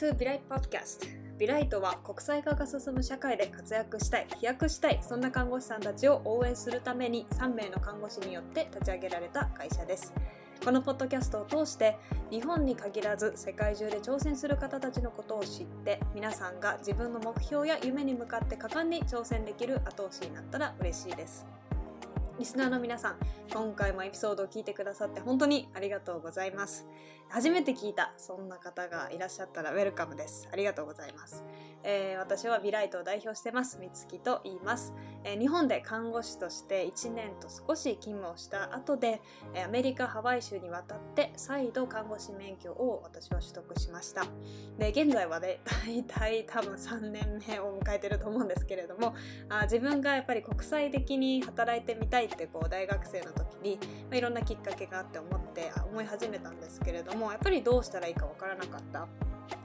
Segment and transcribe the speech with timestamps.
[0.00, 1.06] to ビライ Podcast
[1.36, 10.14] ビライトは国際化が進む社会で活躍したい、飛躍したい、そんな看護師さんたちを応援するために3名の看護師によって立ち上げられた会社です。
[10.64, 11.98] このポッドキャストを通して
[12.30, 21.46] 日本に限らず世界中で挑戦する方たちのことを知って皆さんが自分の目標や夢に向かって果敢に挑戦できる後押しになったら嬉しいです。
[22.40, 23.16] リスナーの皆さん、
[23.52, 26.86] 今回もエピソードを聞いてくださって本当にありがとうございます。
[27.28, 30.48] 初めて聞いたそんな方がいらっしゃったらウェルカムです。
[30.52, 31.44] ありがとうございます。
[31.84, 34.92] えー、私はビライトを代表してます、みつきと言います、
[35.24, 39.20] えー、日本で看護師として1年と少し勤務をした後で、
[39.64, 44.24] アメリカ・ハワイ州に渡って再度看護師免許を私は取得しました。
[44.78, 49.14] で、現在はね、大体多分3年目を迎えてると思うんですけれども、
[49.48, 53.78] あ自分がやっぱり国際的に働いてみたいってこう大学生の時に、
[54.08, 59.08] まあ、いろんなきっかけがあって思って思い始めたんですけれども、やっぱりどうしたらいいかわからなかった。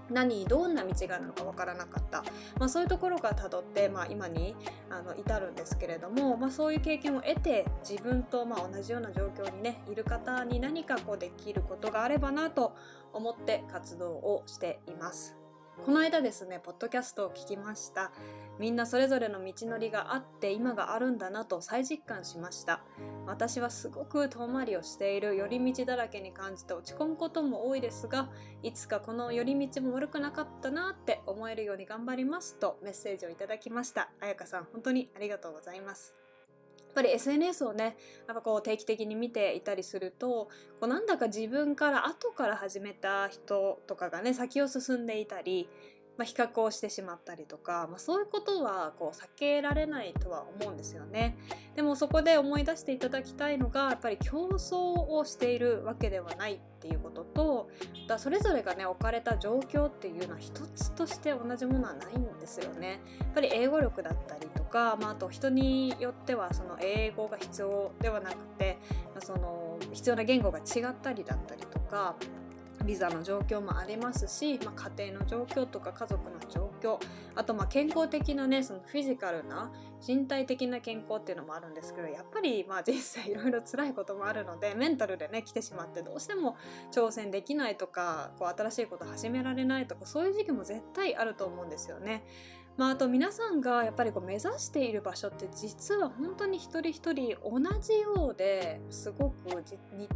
[0.10, 2.24] 何どんな道があるのか分からなかった、
[2.60, 4.56] まあ、そういうところからたどって、まあ、今に
[4.90, 12.76] あの至るんですけれども、まあ、そういう経験を得て自分とまあ同じような状況に、ね、いる方に何かこうできることがあればなと
[13.14, 15.36] 思って活動をしています。
[15.84, 18.12] この間ですね、ポッドキャストを聞きました。
[18.58, 22.82] みんなそれぞれの道のりがあって今があるんだなと再実感しました。
[23.28, 28.30] 私はすごく遠回りをしている寄り道だらけに感じて落ち込むことも多いですが、
[28.64, 34.10] いつかこの寄り道も悪くなかったなって思えるように頑張りますとメッセージをいただきました。
[34.22, 36.16] あやかさん、本当にありがとうございます。
[36.96, 40.50] ぱり SNS をねやっぱこう定期的に見ていたりするとこ
[40.84, 45.70] うなんだか自分から後から始めた人とかがね先を進んでいたり
[46.18, 51.38] まあ、比較をしてしまったりとか、まあ、そういうことはこう避けられないとは思うんですよね。
[51.76, 54.78] でもそこで思い出していただきたいのがやっぱり競争
[55.12, 57.70] をしているわけではないっていうことと
[58.08, 63.02] だそれぞれがね置かれた状況っていうのは一つとして同じものはないんですよね。
[63.20, 68.78] やっぱり英語力だったりとか、まあ、あと人によってはその英語が必要ではなくて、
[69.16, 72.16] ま、その必要な言語が違ったりだったりとか
[72.86, 77.00] ビザの状況もありますし、まあ、家庭の状況とか家族の状況
[77.36, 79.72] あとま健康的なねそのフィジカルな
[80.06, 86.56] 身体的な健康っていうのもあるんですけどやっぱりまあ人生いろいろ辛いこともあるのでメンタルでね来てしまってどうしても
[86.92, 92.24] 挑戦できないとかこう新しいこと始められないとかそういう時期も絶対あると思うんですよね。
[92.78, 99.64] まあ、あと皆さんがやっぱりこう目指している場所って実は本当に一人一人同じようですごく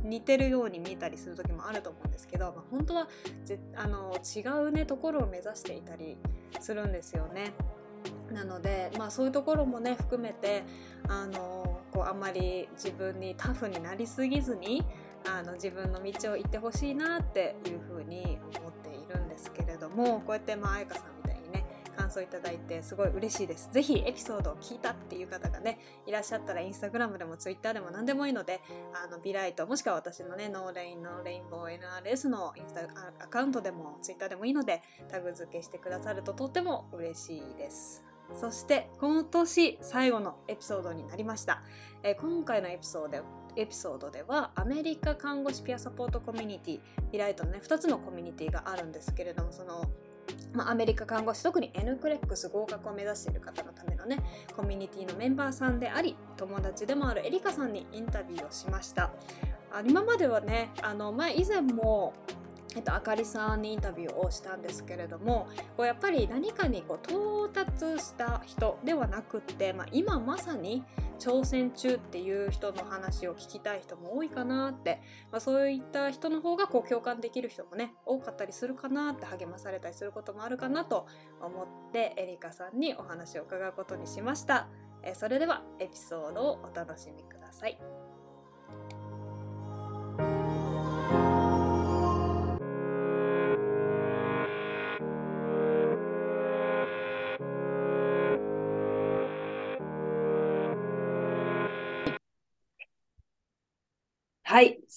[0.03, 3.07] 似てるように見えたりする時もあると思うんですけど、まあ、本当は
[3.75, 6.17] あの違うねところを目指していたり
[6.59, 7.53] するんですよね。
[8.31, 10.63] なので、まあ、そういうところもね含めて
[11.07, 14.83] あのこうあんまり自分にタフになりすぎずに
[15.25, 21.19] あの自分の道を行ってほしいなっていうふうに思っているんですけれどもこうやってまあ彩香さん
[21.99, 23.69] 感想いただいてすごい嬉しいです。
[23.73, 28.61] ぜひエピソードを聞いたっていう方がね、いらっしゃったらインスタグラムでもツイッターでも何でもいいので、
[28.93, 32.81] あのビライトもしくは私のね、 No Rain No Rainbow NRS のインスタ
[33.23, 38.03] アカウントでもツイッターでもいいのでタグ付けしてくださるととっても嬉しいです。
[38.39, 41.63] そして今年最後のエピソードになりました。
[42.03, 43.23] えー、今回のエピソード
[43.55, 46.79] エピソードではアメリカ看護師ピアサポートコミュニティ
[47.11, 49.83] ビライトのね2つのコミュニティがあるんですけれどもその
[50.53, 54.17] ま、アメリカ看護師特に N クレックス合格を目指している方のためのね
[54.55, 59.11] コミュニティのメンバーさんであり友達でもあるエリカさんにインタビューをしました。
[59.71, 62.13] あ今まではねあの前以前も
[62.75, 70.83] えっと、あかりさんにインタビューをしたんですけれどもこうやっぱり何かにこう到達した人ではなくって、まあ、今まさに
[71.19, 81.06] 挑戦中っていう人の話を聞きたい人も多いかなって、まあ、そういった人の方がこう共感できる人もね多かったりするかなって励まされたりすることもあるかなと
[81.41, 84.68] 思ってエリカさんにお話を伺うことにしました。
[85.04, 88.08] えそれではエピソードをお楽しみください。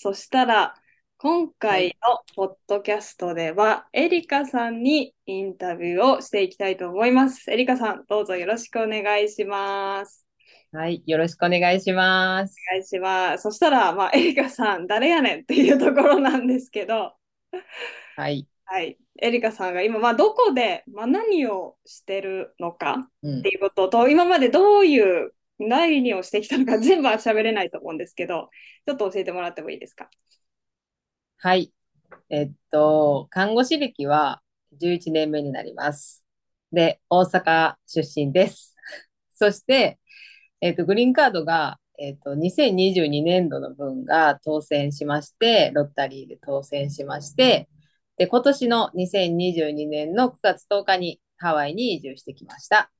[0.02, 0.74] そしたら、
[1.16, 7.48] 今回のポッドキャストでは、エリカさんにインタビューをしていきたいと思います。
[7.52, 10.26] エリカさん、どうぞよろしくお願いします。
[10.72, 11.04] はい。
[11.06, 12.56] よろしくお願いします。
[12.72, 13.42] お願いします。
[13.42, 17.14] そしたら、まあ、エリカさん、誰やねんっていうところなんですけど、
[18.16, 18.48] はい。
[18.64, 18.98] はい。
[19.20, 28.50] エリカさんが今、まあ、どこで、まあ、何をしてるのかっていうことと、うん、今までどういう何をしてきたのか全部は喋れないと思うんですけど、
[28.86, 30.10] ちょっと教えてもらってもいいですか？
[31.38, 31.72] はい。
[32.30, 34.42] えっと、看護師歴は、
[34.80, 36.24] 11年目になります。
[36.72, 38.74] で、大阪出身です。
[39.34, 39.98] そして、
[40.60, 47.68] えっと、グリーンカードが、えっと、2022年度の分が当選しまして、ロッタリーで当選しまして、
[48.16, 52.90] で、今年の2022年の9月10日にハワイに移住してきました。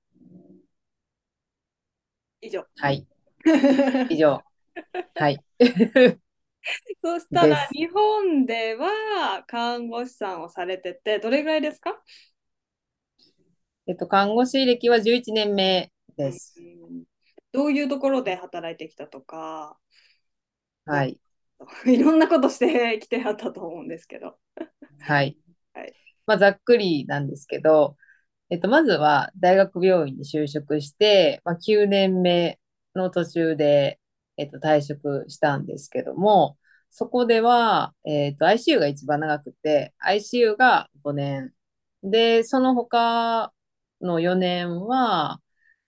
[2.43, 2.67] 以上。
[2.77, 3.07] はい、
[4.11, 4.43] 以上。
[5.15, 5.41] はい。
[7.03, 12.03] そしたら日本では看護師さんをされてて、どれぐらいですか？
[13.87, 16.55] えっと、看護師歴は11年目です。
[16.59, 17.05] うん
[17.53, 19.79] どういうところで働いてきたとか、
[20.87, 21.19] はい。
[21.85, 24.39] いろんなことしてきてはったと思うんですけど。
[25.01, 25.37] はい
[25.75, 25.93] はい。
[26.27, 27.97] まあ、ざっくりなんですけど、
[28.53, 32.61] えっと、まずは大学病院に就職して、まあ、9年目
[32.95, 33.99] の途中で、
[34.37, 36.59] えっと、退職したんですけども、
[36.91, 41.55] そこでは、えっと、ICU が一番長くて、ICU が5年。
[42.03, 43.53] で、その他
[44.03, 45.41] の4年は、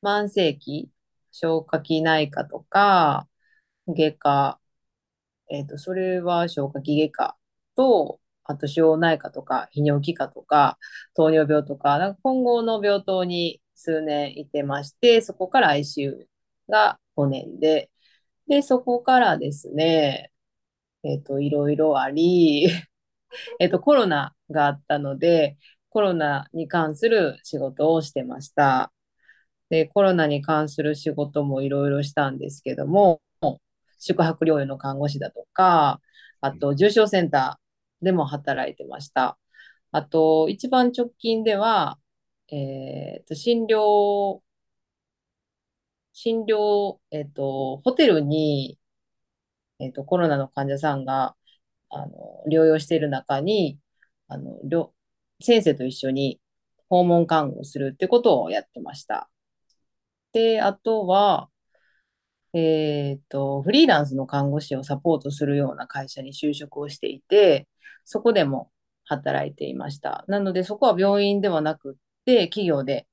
[0.03, 0.91] 慢性期、
[1.33, 3.29] 消化器内科とか、
[3.89, 4.61] 外科、
[5.51, 7.39] えっと、それは消化器外科
[7.77, 10.79] と、あと、小内科とか、泌尿器科とか、
[11.15, 16.27] 糖尿病とか、なんか混合の病棟に数年いてまして、そこから ICU
[16.69, 17.91] が5年で、
[18.49, 20.33] で、そこからですね、
[21.05, 22.69] えっと、いろいろあり、
[23.61, 25.59] えっと、コロナがあったので、
[25.91, 28.93] コロナに関する仕事をしてました。
[29.71, 33.23] で、コロナに関する仕事もいろいろしたんですけども、
[33.99, 36.01] 宿泊療養の看護師だとか、
[36.41, 37.64] あと重症センター
[38.05, 39.39] でも働いてました。
[39.93, 41.99] あと、一番直近では、
[42.49, 44.43] えっと、診療、
[46.13, 48.79] 診療、えっと、ホテルに、
[49.81, 51.37] えっと、コロナの患者さんが、
[51.91, 53.79] あの、療養している中に、
[54.29, 54.59] あの、
[55.41, 56.41] 先生と一緒に
[56.89, 59.31] 訪問看護するってことをやってました。
[60.33, 61.49] で、あとは、
[62.53, 67.67] えっと、フリーランスの看護師をサポートするような会社に就職をしていて、
[68.05, 68.71] そこでも
[69.05, 70.25] 働いていました。
[70.29, 73.07] なので、そこは病院ではなくって、企業で、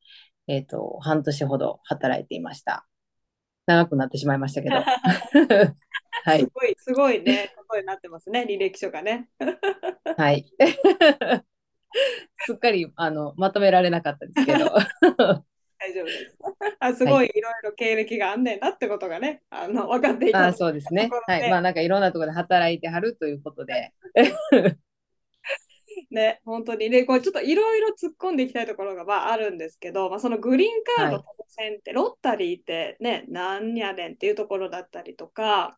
[0.48, 2.86] えっと、半年ほど働いていました。
[3.66, 4.76] 長くなってしまいましたけど。
[6.24, 9.30] はい、すごい、すごいね、ことになってますね、履歴書がね。
[10.18, 10.46] はい。
[12.46, 14.74] すっかり、あの、まとめられなかったですけど。
[15.82, 16.38] 大丈夫です。
[16.80, 21.50] あすごいいろいろ経歴があんねんなってことがね、あの分かっていたあそうですねはい。
[21.50, 23.92] まあ、なんかいろんなところで働いてはるということで。
[26.12, 26.90] ね、本当に。
[26.90, 35.78] で、これちょっといろいろ突っ込んでいきたいところがまああるんですけど、まあ、そのグリーンカードはい当選って、ロッタリーってね、なんやねんっていうところだったりとか、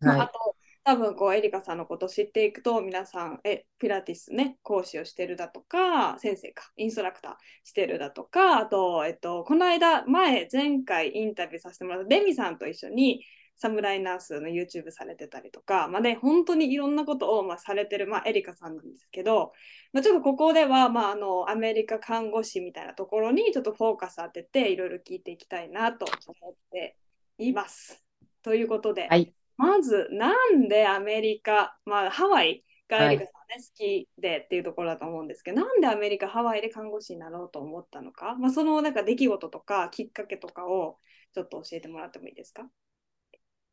[0.00, 7.34] まあ、あはと、多分こうエリカさんのことを知っていくと皆さんえピラティスね講師をしてるだとか先生かインストラクター
[7.64, 13.22] してるだとかあと、えっと、この間前前回インタビューさせてもらったデミさんと一緒に
[13.60, 19.52] サムライナースの YouTube されてたりとか、まあね、本当にいろんなことを、まあ、されてる、まあ、エリカさんなんですけど、
[19.92, 26.96] まあ、ちょっとここでは、まあ、あのアメリカ看護師みたいなところにちょっとフォーカス当てていろいろ聞いていきたいなと思って
[27.36, 28.02] います。
[28.42, 29.34] ということで、はい。
[29.60, 40.98] まず、なんでアメリカ、まあ、ハワイがエリカさんね、好きでっていうところだと思うんですけど、なんでアメリカ、ハワイで看護師になろうと思ったのか、まあ、そのなんか出来事とかきっかけとかを
[41.34, 42.68] ちょっと教えてもらってもいいですか？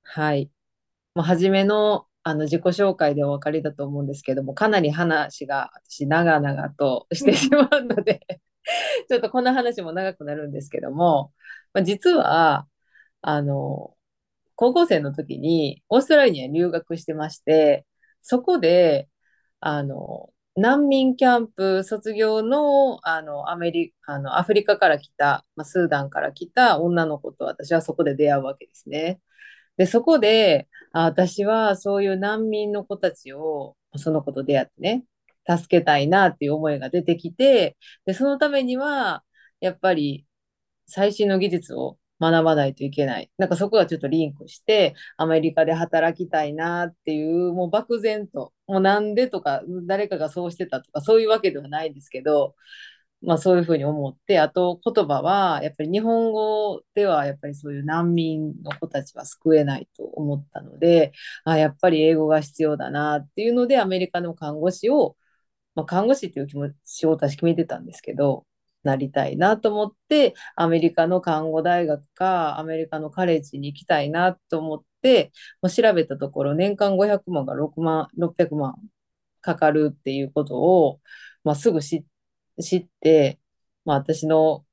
[0.04, 0.52] はい。
[1.16, 8.22] まあ、初めの、あの自己紹介でお分かりだと思うんですけども、かなり話が私、長々としてしまうので、
[9.10, 11.34] ちょっとこの話も長くなるんですけども、
[11.74, 12.68] まあ、実は、
[13.22, 13.97] あの、
[14.58, 17.86] 高校生の時にオーストラリアに留学してまして、
[18.24, 19.10] そこで、
[19.62, 29.22] あの、難民キャンプ卒業の、あの、アメリあの、アフリカから来た、まあ、スーダンから来た女の子と私はそこで出会うわけですね。
[29.78, 35.06] で、そこで、私はそういう難民の子たちを、その子と出会ってね、
[35.48, 39.24] 助けたいなっていう思いが出てきて、で、そのためには、
[39.60, 40.28] やっぱり
[40.88, 43.32] 最新の技術を学ばないといけない。
[43.38, 52.56] なんかそこがちょっとリンクして、アメリカで働きたいなっていう、もう漠然と、もうなんでとか、誰かがそうしてたとか、そういうわけではないんですけど、
[53.22, 65.18] まあそういうふうに思って、あと言葉は、やっぱり日本語ではやっぱりそういう難民の子たちは救えないと思ったので、あ、やっぱり英語が必要だなっていうので、アメリカの看護師を、
[65.76, 68.47] まあ看護師っていう気持ち、仕事は決めてたんですけど、
[68.88, 78.76] なりたいなと思って、アメリカの看護大学か、アメリカのカレッジに行きたいなと思って、もう調べたところ、年間500万が6万、600万
[79.42, 81.02] かかるっていうことを、
[81.44, 83.40] まあ、すぐ知って、
[83.86, 84.66] まあ私の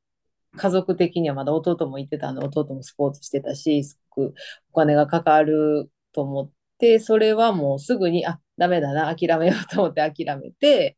[0.56, 4.34] 家族的にはまだ弟も行ってたので、弟もスポーツしてたし、すごく
[4.72, 10.96] お金がかかると思って、それはもうすぐに、あ、ダメだな、諦めようと思って諦めて、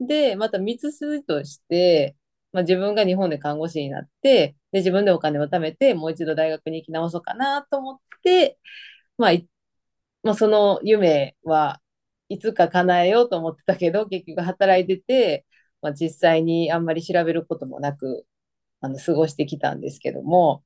[0.00, 2.16] で、また道筋として、
[2.56, 8.58] まあ、自分が日本で看護師になって、で、自分でお金を貯めて、もう一度大学に行き直そうかなと思って、
[9.18, 9.32] まあ、
[10.22, 11.82] まあ、その夢は
[12.30, 15.44] いつか叶えようと思ってたけど、結局働いてて、
[15.82, 18.26] まあ、実際にあんまり調べることもなく、
[18.80, 20.64] あの過ごしてきたんですけども、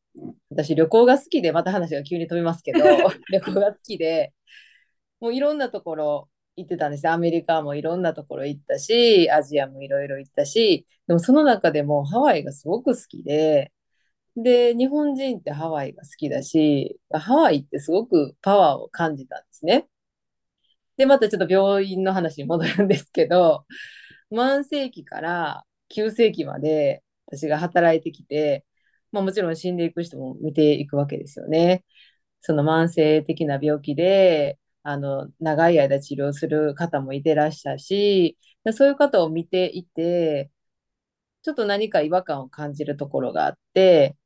[0.51, 2.79] 私旅行が好きで、また話が急に飛びますけど、
[3.33, 4.33] 旅行が好きで、
[5.21, 6.29] もういろんなところ
[6.63, 13.73] 行ってたんですアメリカもいろんなところ行ったし、アジアもいろいろ行ったし、でもその中でもハワイがすごく好きで、
[14.37, 19.89] で、日本人ってハワイが好きだし、ハワイってすごくパワーを感じたんですね。
[20.97, 23.67] で、またちょっと病院の話に戻るんですけど、
[24.33, 28.67] 慢性期から急性期まで私が働いてきて、
[29.13, 31.85] まあもちろん死んでいく人も見ていくわけですよね。
[32.43, 34.59] その慢性的な病気で、
[34.91, 38.39] あの、長い間治療する方もいてらっしゃるし、
[38.73, 40.51] そういう方を見ていて、
[41.43, 44.17] ちょっと何か違和感を感じるところがあって、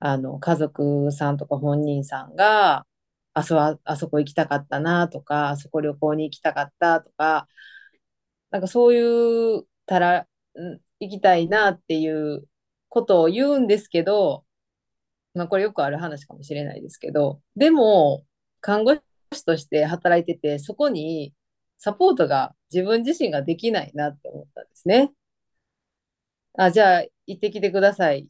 [0.00, 2.86] あの、家族さんとか本人さんが、
[3.34, 7.48] あそあ、そこ行きたかったなとか、あそこ旅行に行きたかったとか、
[8.50, 10.26] なんかそういうたら、
[11.00, 12.46] 行きたいなっていう
[12.88, 14.44] ことを言うんですけど、
[15.34, 18.26] まあこれよくある話かもしれないですけど、でも、
[18.60, 18.98] 看護
[19.34, 21.34] 師として働いてて、そこに
[21.78, 25.12] サポートが自分自身ができないなって思ったんですね。
[26.54, 28.28] あ、じゃあ行ってきてください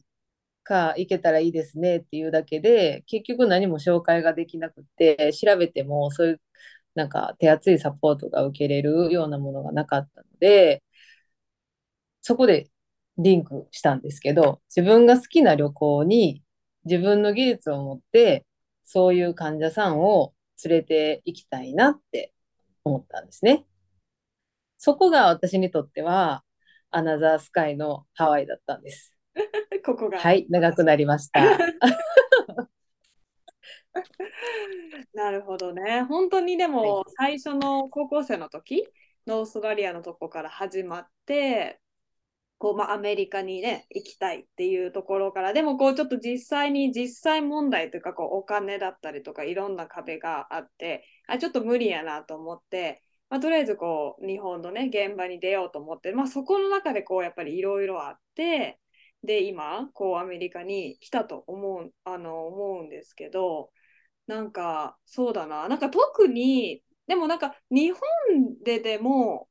[0.63, 6.41] か、行けたらいいですねっていうだけで、結局何も紹介ができなくて、調べてもそういう
[6.95, 10.83] なんか手厚いサポートが受けれるようなものがなかったので、
[12.21, 12.69] そこで
[13.17, 16.43] リンクしたんですけど、自分が好きな旅行に
[16.85, 18.45] 自分の技術を持って、
[18.85, 20.33] そういう患者さんを
[20.67, 22.33] 連れて行きたいなって
[22.83, 23.65] 思ったんですね。
[24.77, 26.43] そこが私にとっては、
[26.89, 29.15] アナザースカイのハワイだったんです。
[29.85, 30.19] ここが。
[30.19, 31.41] はい、長くなりました。
[35.13, 36.03] なるほどね。
[36.03, 38.87] 本当にでも最初の高校生の時、
[39.27, 41.80] ノーストラリアのとこから始まって、
[42.61, 53.01] こうまあ、アメリカにね行きたいっていうところからでもこうちょっと実際に実際問題というかこうお金だったりとかいろんな壁があってあちょっと無理やなと思って、
[53.31, 58.77] まあ、とりあえずこう日本のね現場に出ようと思って、まあ、そこの中でこうやっぱりいろいろあって
[59.23, 63.71] で今こうアメリカに来たと思うあの思うんですけど
[64.27, 65.67] なんかそうだな。
[65.67, 67.99] なんか特にでもなんか日本
[68.63, 69.47] ででも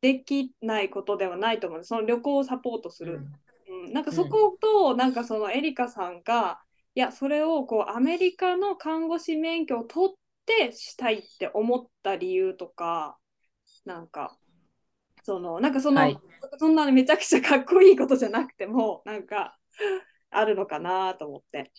[0.00, 1.84] できないことではないと思う。
[1.84, 3.22] その旅行をサポートする、
[3.68, 6.60] うん、なんかそこと、なんかそのエリカさんが
[6.94, 13.16] いやそれをこうアメリカの看護師免許を取ってしたいって思った理由とか
[13.84, 14.36] なんか
[15.22, 16.18] そのなんかその、はい、
[16.58, 19.56] そんなめちゃくちゃかっこいいことじゃなくてもなんか
[20.30, 21.72] あるのかなと思って。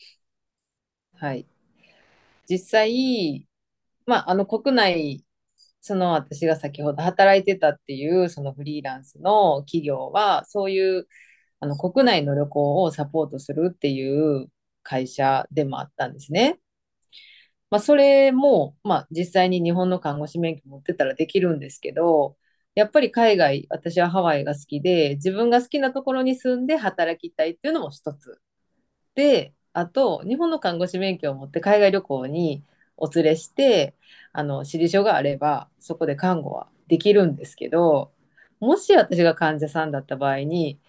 [1.15, 1.45] はい。
[2.47, 3.45] 実際
[4.05, 5.23] まあ、あの国内
[5.81, 11.07] その私が先ほど働いてたっていうそのフリーランスの企業はそういう
[11.59, 14.09] あの国内の旅行をサポートするってい
[14.41, 14.47] う
[14.83, 16.59] 会社でもあったんですね。
[17.69, 22.37] まあ、それも、まあ、実際に日本の看護師免許持ってたらできるんですけど、
[22.75, 28.41] やっぱり海外、私はハワイが好きで、自分が好きなところに住んで働きたいっていうのも一つ。
[29.15, 32.65] で、あと、日本の看護師免許を持って海外旅行に
[32.97, 33.95] お連れして、
[34.33, 38.11] あの、指示書があれば、そこで看護はできるんですけど、
[38.59, 40.79] もし私が患者さんだった場合に、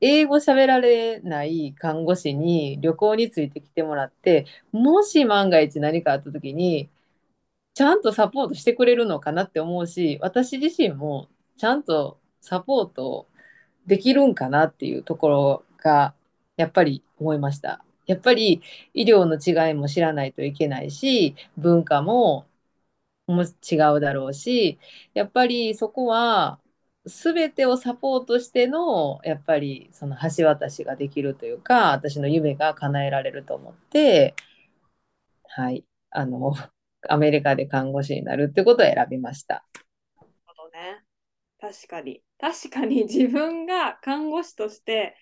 [0.00, 6.88] 英語喋られない看護師に旅行についてきてもらって、もし万が一何かあった時に、
[7.74, 13.26] ちゃんとサポートしてくれるのかなって思うし、私自身もちゃんとサポート
[13.86, 16.14] できるんかなっていうところが、
[16.56, 17.84] やっぱり思いました。
[18.06, 22.46] やっぱり医療の違いも知らないといけないし、文化も
[23.30, 24.78] も違うだろうし、
[25.14, 26.60] やっぱりそこは
[27.06, 34.34] 全てをサポートしての、やっぱりその橋渡しができるというか、私の夢が叶えられると思って、
[35.44, 36.54] はい、あの、
[37.08, 39.64] アメリカで看護師になるってことを選びました。
[40.16, 41.04] なるほどね。
[41.60, 42.22] 確かに。
[42.38, 45.16] 確かに自分が看護師として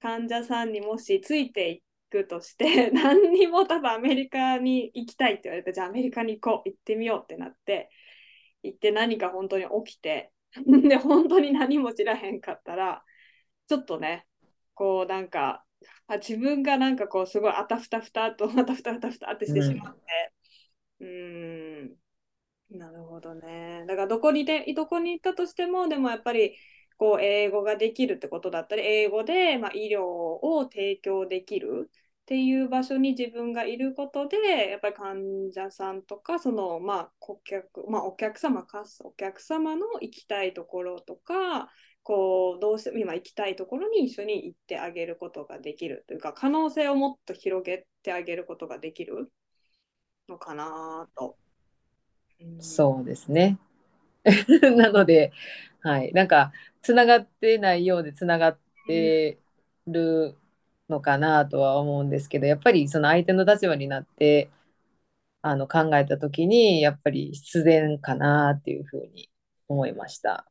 [0.00, 1.82] 患者さんにもしついてい
[2.12, 7.90] くとして 何にも多分アメリカに行きたいって言われてじゃあアメリカに行こう行ってみようってなって
[8.62, 10.32] 行って何か本当に起きて
[10.88, 13.04] で本当に何も知らへんかったら
[13.68, 14.26] ちちょっとね、
[14.74, 15.64] こうなんか、
[16.06, 20.32] あ自分がなんかこうすごいあたふたふたと あたふたふたふたってしてしまって、
[21.00, 21.96] うーん、
[22.78, 23.84] なるほどね。
[23.88, 26.54] だからどこにで、どこに行ったとしても、でもやっぱり
[26.98, 31.90] こう英語ができるってことだったり、英語で、まあ、医療を提供できる
[32.22, 41.68] っていう場所に自分がいることで、やっぱり患者さんとか、そのまあ顧客、まあ、お客様か、お客様の行きたいところとか、
[42.04, 49.30] こうどうしても今行きたいところに一緒に行ってあげることができるというか可能性をもっと広げてあげることができる
[50.28, 51.36] のかなと。
[52.60, 53.58] そうですね。
[54.76, 55.32] なので、
[55.80, 59.38] はい、なんか、つながってないようでつながって
[59.86, 60.36] る
[60.88, 64.50] のかなとは思うんですけど、やっぱりその相手の立場になって
[65.42, 69.30] あの考えたときに、やっぱり必然かなっていうふうに
[69.68, 70.46] 思いました。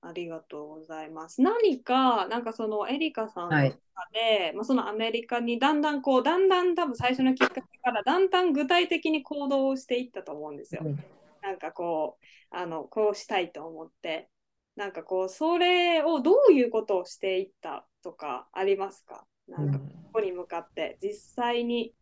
[0.00, 1.42] ありがとうございます。
[1.42, 10.86] 何か、なんかそのエリカさんのはい中で、まあ、そのアメリカにだんだんこう、だんだん多分最初のきっかけからだんだん具体的に行動をしていったと思うんですよ。
[10.86, 10.98] うん
[11.42, 12.18] なんかこ
[12.52, 14.30] う、あの、こうしたいと思って。
[14.76, 19.24] なんかこう、それをどういうことをしていったとかありますか？
[19.48, 21.94] なんかここに向かって実際に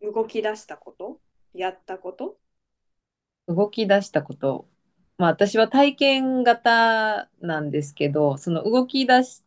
[0.00, 1.20] 動き出したこと？
[1.54, 2.36] やったこと？
[3.46, 4.66] 動き出したこと、
[5.18, 9.44] まあ、私は体験型なんですけど、その動き出し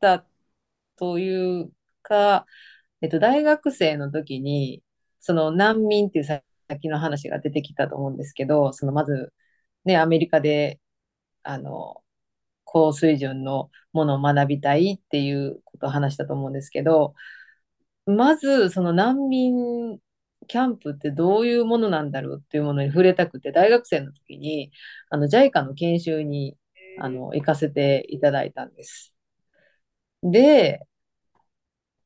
[0.00, 0.24] た
[0.96, 1.70] という
[2.02, 2.44] か、
[3.00, 4.82] えっと、大学生の時に、
[5.20, 6.42] その難民っていうさ
[6.74, 9.32] っきの話が出てきたと思うんですけど、そのまず、
[9.84, 10.80] ね、アメリカで、
[11.42, 12.02] あの、
[12.64, 17.14] 高水準のものを学びたいっていうことを話したと思うんですけど、
[18.06, 19.98] まず、その難民
[20.48, 24.72] キャンプってどういうものなんだろうっていうものに触れたくて、大学生の時に、
[25.10, 26.56] あの、JICA の研修に、
[27.00, 29.14] あの、行かせていただいたんです。
[30.22, 30.80] で、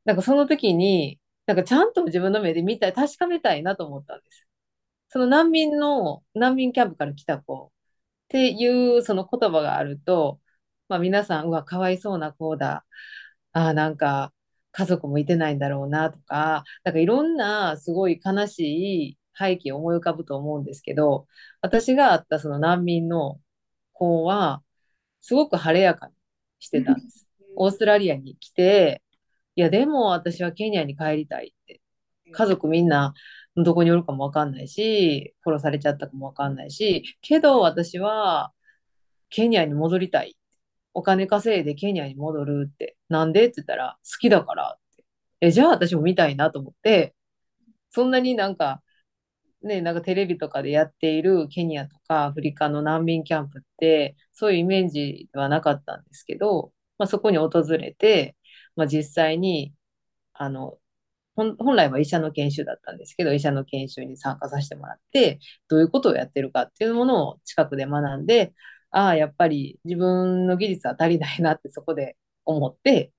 [0.04, 4.46] なんかその時に、なんかちゃんと自分の目で見たい、確かめたいなと思ったんです。
[5.08, 7.72] その難民の、難民キャンプから来た子
[8.26, 10.40] っていうその言葉があると、
[10.88, 12.84] まあ皆さん、うわ、かわいそうな子だ。
[13.52, 14.32] ああ、なんか
[14.72, 18.60] 家族もいてないんだろうなとか、なんかいろんなすごい悲し
[19.10, 21.26] い背景を思い浮かぶと思うんですけど、
[21.60, 23.40] 私が会ったその難民の
[23.92, 24.62] 子は、
[25.20, 26.14] すごく晴れやかに
[26.60, 27.26] してたんです。
[27.56, 29.02] オーストラリアに来て、
[29.56, 31.80] いや、でも私はケニアに帰りたいって。
[32.32, 33.14] 家族みんな
[33.56, 38.52] どこにおるかもわかんないし、殺されちゃったかもわかんないし、けど私は
[39.30, 40.36] ケニアに戻りたい。
[40.94, 42.96] お金稼いでケニアに戻るって。
[43.08, 45.04] なんでって言ったら、好きだからって。
[45.42, 47.14] え、じゃあ私も見たいなと思って、
[47.90, 48.82] そんなになんか、
[49.62, 58.36] ね、なんかテレビとかでやっているケニアとかアフリカの難民キャンプって、そういうイメージではなかったんですけど、まあ、そこに訪れて、
[58.76, 59.74] まあ、実際に、
[60.34, 60.78] あの、
[61.36, 68.54] 本来は医者の研修だったんですけど、医者の研修に参加させてもらって、どういうことをやってるかっていうものを近くで学んで、
[68.90, 73.12] ああ、やっぱり自分の技術は足りないなってそこで思って、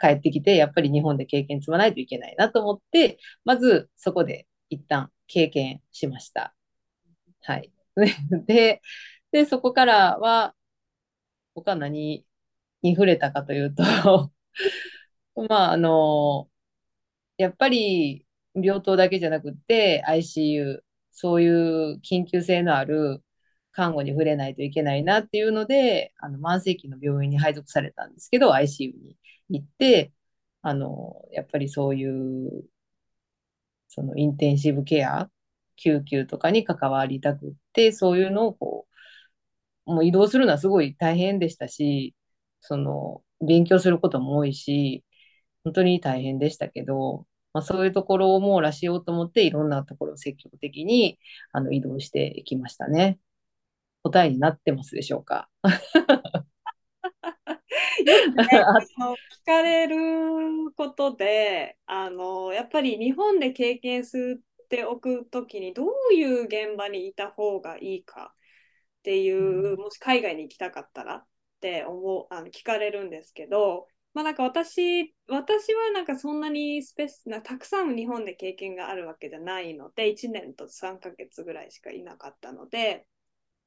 [0.00, 6.54] 帰ってきて、やっぱり日本で経験積まないといけないなと思って、まずそこで一旦経験しました。
[7.42, 7.72] はい。
[8.46, 8.82] で、
[9.32, 10.54] で、そこからは、
[11.54, 12.26] 他何
[12.82, 13.82] に触れたかというと、
[15.48, 16.49] まあ、あの、
[17.40, 21.48] やっぱり病棟だけじゃなくて、ICU、そうい
[21.94, 23.22] う緊急性のある
[23.72, 28.94] 看護に触れないといけないなっていうので、あの、慢性期の病院に配属されたんですけど、ICU
[29.50, 30.12] に行って、
[30.62, 32.64] あの、やっぱりそういう、
[33.88, 35.30] そのインテンシブケア、
[35.76, 38.86] 救急とかに関わりたくって、そういうのをこ
[39.86, 42.14] う、もう移動するのはすごい大変でしたし、
[42.60, 45.04] その、勉強することも多いし、
[45.64, 51.18] 本当に大変でしたけど、まあ、そういうところを網羅しようと思って、いろんなところを積極的に
[51.52, 53.18] あの移動していきましたね。
[54.02, 55.48] 答えになってますでしょうか？
[58.04, 68.34] よくね、 あの聞かれることで、あの、やっぱり日本で経験しておくときにどういう現場にいた方がいいか
[69.00, 71.26] っていう、もし海外に行きたかったらっ
[71.60, 83.06] て思う、あの聞かれるんですけど、まあなんか私、私はなんかそんなにスペースなたくさん日本で経験があるわけじゃないので、1年と3ヶ月ぐらいしかいなかったので、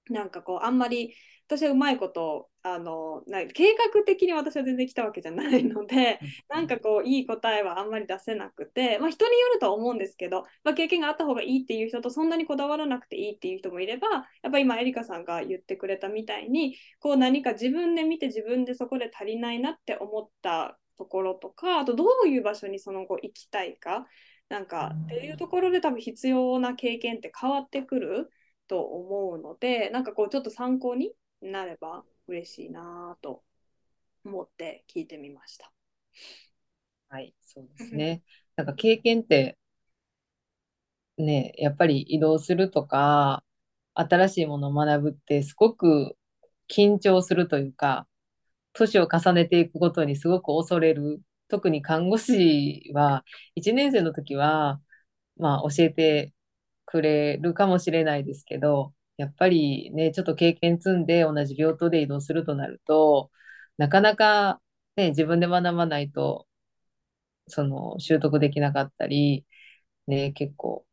[0.09, 1.13] なんかこうあんまり
[1.47, 24.05] 私はうまいことあのな計画的に私は全然来たわけじゃないのでなんかこういい答えはあんまり出せなくて、まあ、人によるとは思うんですけど、まあ、経験があった方がいいっていう人とそんなにこだわらなくていいっていう人もいればやっぱり今エリカさんが言ってくれたみたいにこう何か自分で見て自分でそこで足りないなって思ったところとかあとどういう場所にその後行きたいか
[24.47, 28.29] なんかっていうところで多分必要な経験って変わってくる。
[28.73, 31.11] と思うのでなんかこうちょっと参考に
[31.43, 33.43] なれば嬉しいなと
[34.25, 35.71] 思って聞いてみました。
[37.09, 38.23] はい、そうですね。
[38.55, 39.59] なんか経験って
[41.19, 43.43] ね、やっぱり移動するとか、
[43.93, 46.17] 新しいものを学ぶってすごく
[46.67, 48.07] 緊張するというか、
[48.73, 51.21] 年を重ねていくことにすごく恐れる。
[51.47, 54.81] 特に看護師は、1年生の時は、
[55.37, 56.33] まあ教えて
[56.93, 63.31] くれるかもしれないですけど、やっぱりね、ちょっと経験積んで同じ病棟で移動するとなると、
[63.77, 64.61] なかなか
[64.95, 66.47] ね、自分で学ばないと、
[67.47, 69.45] その習得できなかったり、
[70.07, 70.85] ね、結構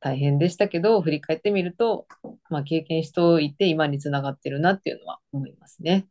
[0.00, 2.08] 大変でしたけど、振り返ってみると、
[2.50, 6.08] まあ、経験しておいて今につながってるなっていうのは思いますね。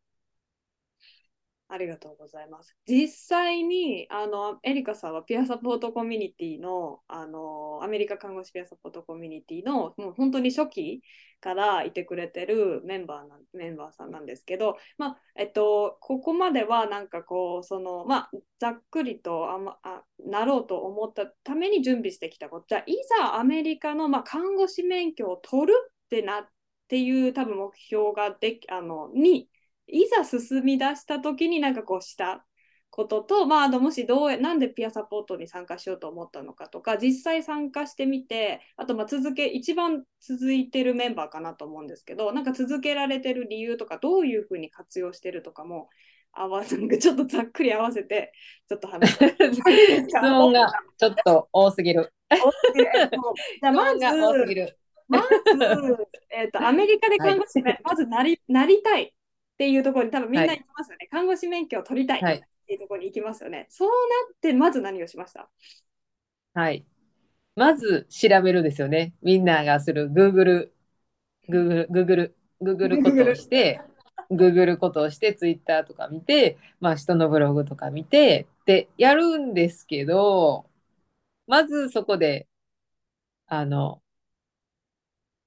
[1.71, 2.75] ありがとうございます。
[2.85, 11.01] 実際にあのエリカさんはピアサポートコミュニティのあのアメリカ看護師ピアサポートコミュニティのもう本当に初期
[11.39, 25.73] からいてくれてるメンバーなメンバーさんなんですけど、まあえっと、ここまではなんかこうその、まあ、ざっくりとあ、まあ、なろうと思ったために準備してきたことじゃいざアメリカの、まあ、看護師免許を取る
[26.05, 26.47] ってなっ
[26.89, 29.47] ていう多分目標ができあのに
[29.91, 32.45] いざ進み出した時になんかこうした
[32.91, 45.89] ことと、まあ、あのもしどうなんでピアサポートに参加しようと思ったのかとか実際参加してみてあとまあ続け一番続いてるメンバーかなと思うんですけどなんか続けられてる理由とかどういうふうに活用してるとかも
[46.33, 48.33] 合わせちょっとざっくり合わせて
[48.67, 49.23] ちょっと話質
[50.21, 52.13] 問がちょっと多すぎる。
[53.59, 54.05] じゃ まず
[55.57, 59.13] まず、えーと、アメリカで看護師、はい、まずなりなりたい
[59.61, 63.93] っていうところに多分みんな行きますよね、はい、看護師免許を取りたいっていうところに行きますよね、はい、そうな
[64.33, 65.47] ってまず何をしました？
[66.55, 66.83] はい。
[67.55, 69.13] まず調べるですよね。
[69.21, 70.69] みんながする Google
[71.47, 73.81] Google Google Google ことをして
[74.31, 80.65] Google ことをして Twitter とか見てまあ人のブログとか見てでやるんですけど
[81.45, 82.47] まずそこで
[83.45, 84.01] あの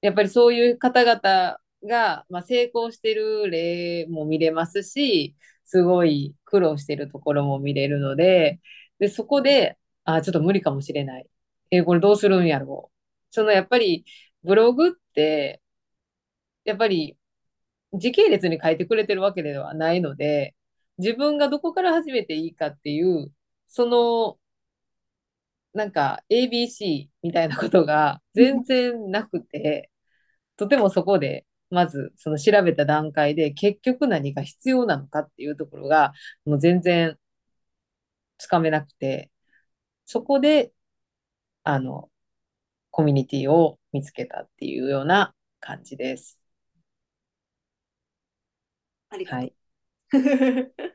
[0.02, 8.60] やっぱりそういう方々が、まあ、成功してる例も見れますし、すごい苦労してるところも見れるので、
[8.98, 11.28] で、そこで、あ、ちょっと無理かもしれない。
[11.70, 12.94] えー、これどうするんやろう。
[13.30, 14.04] そのやっぱり
[14.44, 15.62] ブログって、
[16.64, 17.18] やっぱり
[17.94, 20.54] 時系列に書いてくれてるわけではないので、
[20.98, 23.32] 自分がどこから始めていいかっていう、
[23.68, 24.38] その、
[25.72, 29.90] なんか ABC みたいなことが全然なくて、
[30.56, 36.12] とてもそこでまずその調べた段階で結局何が必要なのかっていうところが
[36.44, 37.18] もう全然
[38.38, 39.30] つかめなくて、
[40.06, 40.72] そこで、
[41.64, 42.10] あの、
[42.90, 46.40] コミュニティを見つけたっていうような感じです。
[49.10, 49.40] ありがとう。
[49.40, 49.54] はい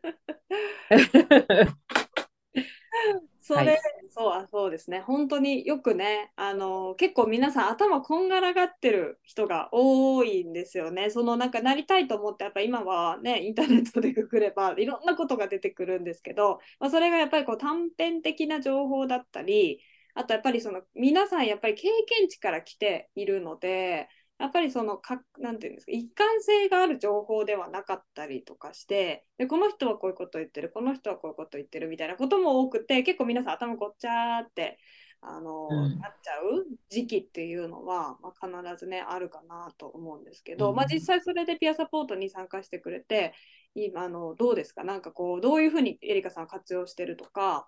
[3.50, 3.80] それ、はい、
[4.12, 5.00] そうそうですね。
[5.00, 11.10] 本当によくねあの結構皆さん頭こんがらがってる人が多いんですよね。
[11.10, 19.82] そのなんかなりたいと思ってやっぱ今はねインターネットでググれば いろんなことが出てくるんですけど、まあ、それがやっぱりこう短編的な情報だったり
[20.14, 34.80] あとやっぱりその皆さんやっぱり経験値から来ているのでやっぱりそのかなんていうんですか一貫性がある情報ではなかったりとかしてでこの人はこういうこと言ってるこの人はこういうこと言ってるみたいなことも多くて結構皆さん頭ごっちゃって
[35.22, 43.34] あの、うん、なっちゃう時期っていうのは、まあ、必ずねあるかなと思うんですけど、うん、まあ、実際それでピアサポートに参加してくれて
[43.76, 44.86] 今あのどうですか？
[44.86, 47.68] なんかこうどういうふうにエリカさん活用してるとか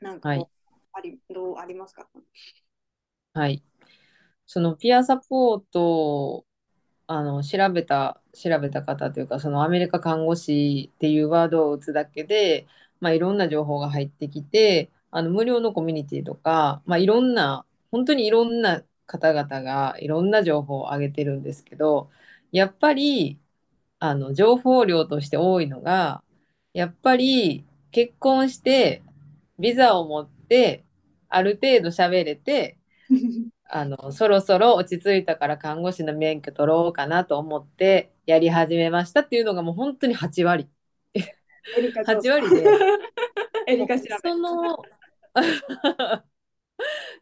[0.00, 0.46] なんか、はい、
[0.92, 2.08] ありどうありますか？
[3.34, 3.62] はい
[4.46, 5.82] そのピアサポート
[6.36, 6.46] を
[7.06, 12.66] あの調べた調べた方というかそのアメリカ看護師っていうワードを打つだけで、
[13.00, 22.10] まあ、いろんな情報が入ってきてあの無料のコミュニティとか、まあ、いろんな本当にいろんな方々がいろんな情報を上げてるんですけど
[22.52, 23.38] やっぱり
[23.98, 26.22] あの情報量として多いのが
[26.72, 29.02] やっぱり結婚して
[29.58, 30.84] ビザを持って
[31.28, 32.78] ある程度喋れて
[33.64, 40.68] あの、そろそろ落ち着いたから看護師の免許取ろうかなと思ってやり始めましたっていうのがもう本当に8割。
[41.14, 42.64] エリカ8割で。
[43.66, 44.10] エリカ調べ。
[44.30, 44.78] その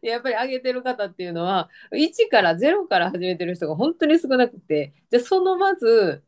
[0.01, 6.23] やっぱり上げてる方っていうのは1から0から始めてる人が本当に少なくてじゃあそのまず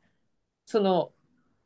[0.66, 1.14] その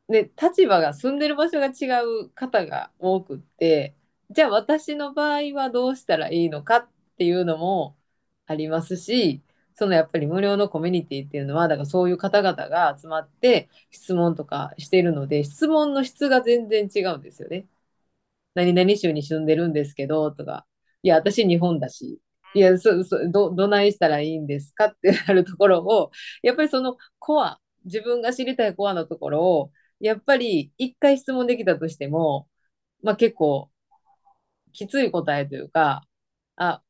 [0.10, 3.96] ね立場が住んでる場所が違う方が多くって
[4.32, 7.98] じゃあ私の場合はどうしたらいいのかっていうのも
[8.50, 9.44] ありますし
[9.76, 17.68] そのやっぱり無料のコミュニティっていうのはだからそういう方々が集まって質問とかしているので質問の質が全然違うんですよね。
[18.56, 20.66] 何々州に住んでるんですけどとか
[21.04, 22.20] いや私日本だし
[22.56, 26.12] いやそそどどないしたらいいんですかってなるところを
[26.44, 32.48] やっぱりそのコア自分が知りたいコアのところをやっぱり一回質問できたとしても、
[33.04, 33.72] まあ、結構
[34.74, 36.04] きつい答えというか
[36.56, 36.82] あ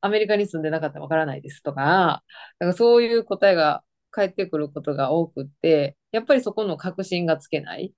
[0.00, 2.24] アメリカに住んでなかったらわからないですとか、
[2.58, 7.94] なんかそういう答えが返ってくることが多くって、やっぱりそこの確信がつけない。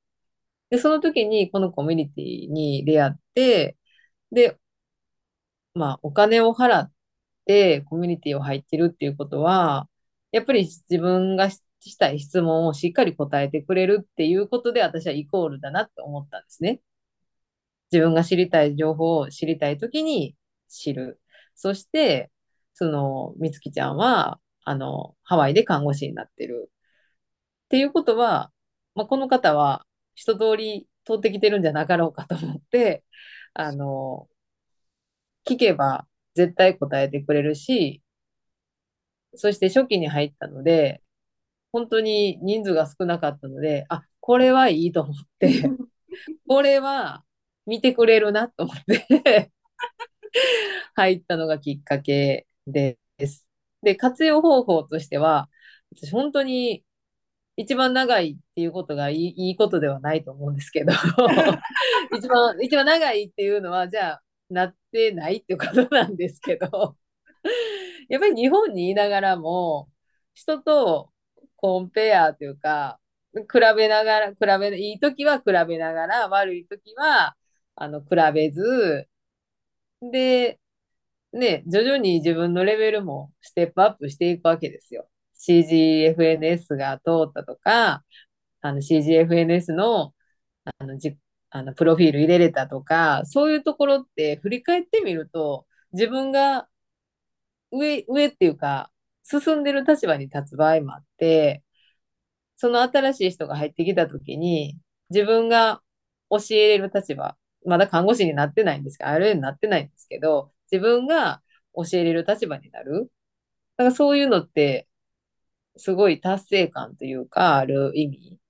[0.70, 3.76] で、その時にこのコミュニティに出会って、
[4.32, 4.58] で、
[5.74, 6.92] まあ、お金を払っ
[7.46, 9.88] てコミュニティを入ってるっていうことは、
[10.32, 11.62] やっぱり自分がし
[11.98, 16.80] たい質問をしっかり答えてくれるっていうことで私はイコールだなって思ったんですね。
[17.92, 20.36] 自分が知りたい情報を知りたい時に
[20.68, 21.20] 知る。
[21.54, 22.30] そして、
[22.74, 26.70] その、みつきちゃんは、あの、ハワイで看護師になってる。
[27.66, 28.52] っていうことは、
[28.94, 33.04] まあ、この方は一通り通ってきてるんじゃなかろうかと思って、
[33.54, 34.28] あの、
[35.46, 38.02] 聞けば絶対答えてくれるし、
[39.34, 41.02] そして初期に入ったので、
[41.72, 45.70] 本当に人数が少なかったので、あ、これはいいと思って、
[46.48, 47.24] これは
[47.66, 49.52] 見てくれるなと思って
[50.94, 53.48] 入ったのがきっかけです。
[53.82, 55.48] で、活用方法としては、
[55.94, 56.84] 私本当に
[57.56, 60.92] 一番長いっていうことがいいいいことではないと思うんですけど
[62.16, 66.96] 一番、一番長いっていうのは、じゃあ、なってないっていうことなんですけど
[68.08, 69.90] やっぱり日本にいながらも、
[70.34, 71.12] 人と
[71.56, 73.00] コンペアというか、
[73.34, 73.42] 比
[73.76, 77.36] べながら、比べ、いい時は比べながら、悪い時は、
[77.76, 79.08] あの、比べず、
[80.02, 80.60] で、
[81.32, 85.08] ね、徐々に自分のレベルもステップアップしていくわけですよ。
[85.34, 88.04] CGFNS が通ったとか、
[88.62, 90.14] あの CGFNS の
[90.80, 91.16] あのじ
[91.50, 96.68] あのプロフィール入れれたとか、そういうところって振り返ってみると、自分が
[97.70, 98.90] 上、上っていうか、
[99.24, 101.62] 進んでる立場に立つ場合もあって、
[102.56, 104.78] その新しい人が入ってきたときに、
[105.10, 105.82] 自分が
[106.30, 107.36] 教えれる立場、
[107.66, 111.42] まだ看護師になってないんですか RN になってないんですけど、自分が
[111.74, 113.10] 教えれる立場になる。
[113.76, 114.88] だからそういうのって、
[115.76, 118.40] すごい達成感というか、ある意味。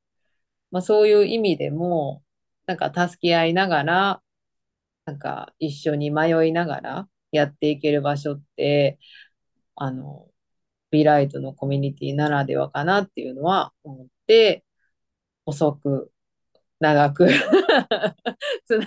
[0.70, 2.24] まあそういう意味でも、
[2.66, 4.22] なんか助け合いながら、
[5.06, 8.98] なんか一緒に迷いながらやっていける場所って、
[9.76, 10.28] あの、
[10.90, 14.64] ビライトのコミュニティならではかなっていうのは思って、
[15.46, 16.11] 遅く、
[16.82, 17.26] 長く
[18.68, 18.86] 続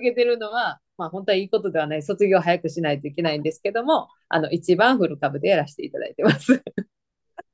[0.00, 6.62] けてるのは、まあ本当はいいことではない、卒業早くしないといけないんですけども、あの、一番フル株でやらせていただいてます。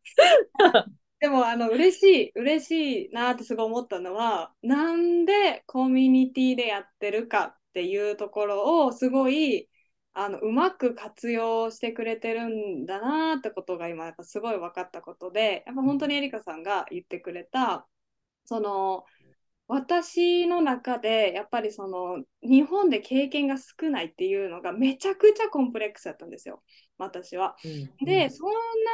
[1.21, 9.71] でもあの嬉しい嬉しいなってすごい思ったのはなんでコミュニティでやってるかっていうところをすごい
[10.13, 17.87] あのうまく活用してくれてるんだなってことが今やっぱすごい分かったことでやっぱ本当にエリカさんが言ってくれた
[18.45, 19.05] その
[19.67, 26.63] 私の中でやっぱりその日本で経験が少ないっていうのがめちゃくちゃコンプレックスだったんですよ
[26.99, 27.57] 私は。
[27.65, 28.53] うんでそん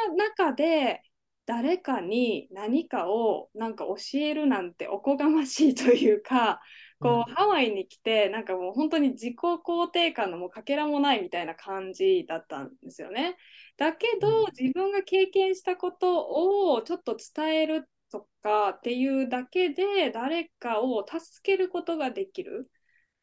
[0.08, 1.02] な中で
[1.46, 6.60] 誰かに何かをなんか教えるなんておこがましいというか
[7.00, 13.36] こうハワイに来てなんかもう本当に自己肯定感のもうかけらもないみたいな感じだったんですよね。
[13.76, 22.70] だけど自分が経験したことをちょっと伝えるとかっていうだけで誰かを助けることができる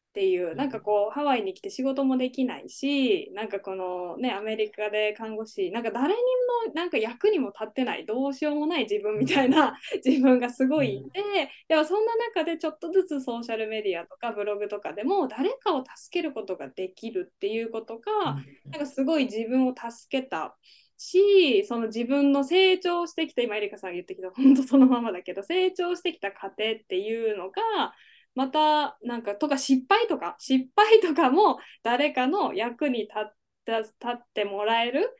[0.08, 6.20] っていうなんかこうハワイに来て仕事もできないしなんかこのねアメリカで看護師なんか誰に
[6.66, 11.22] もなんか役にも立ってないどうしようもない自分みたいな自分がすごいいて
[11.68, 20.56] でもそんな中でちょっとずつソーシャルメディアとかブログとかでも誰かを助けることができるっていうことがなんかすごい自分を助けた。
[20.98, 27.94] し、その自分の成長してきた、今、エリカさんが言ってきた、本当そのままだけど、成長してきた過程っていうのが、
[28.34, 33.32] またなんかとか失敗とか失敗とかも誰かの役に立っ
[33.72, 35.14] ってもらえる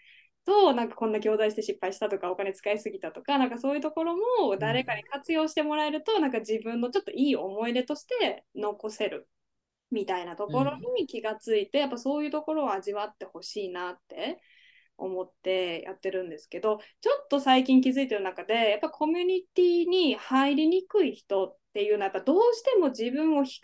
[0.44, 9.28] となんかこんな教材して失敗したとかお金使いすぎたとかなんかそういうところも誰かに活用してもらえると、なんか自分のちょっといい思い出として残せる
[9.90, 14.40] みたいなところに気がついて、やっぱそういうところを味わってほしいなって
[14.98, 23.60] 思ってやってるんですけどちょっと最近気づいてる中でやっぱコミュニティに入りにくい人っていうのはやっぱどうしても自分を比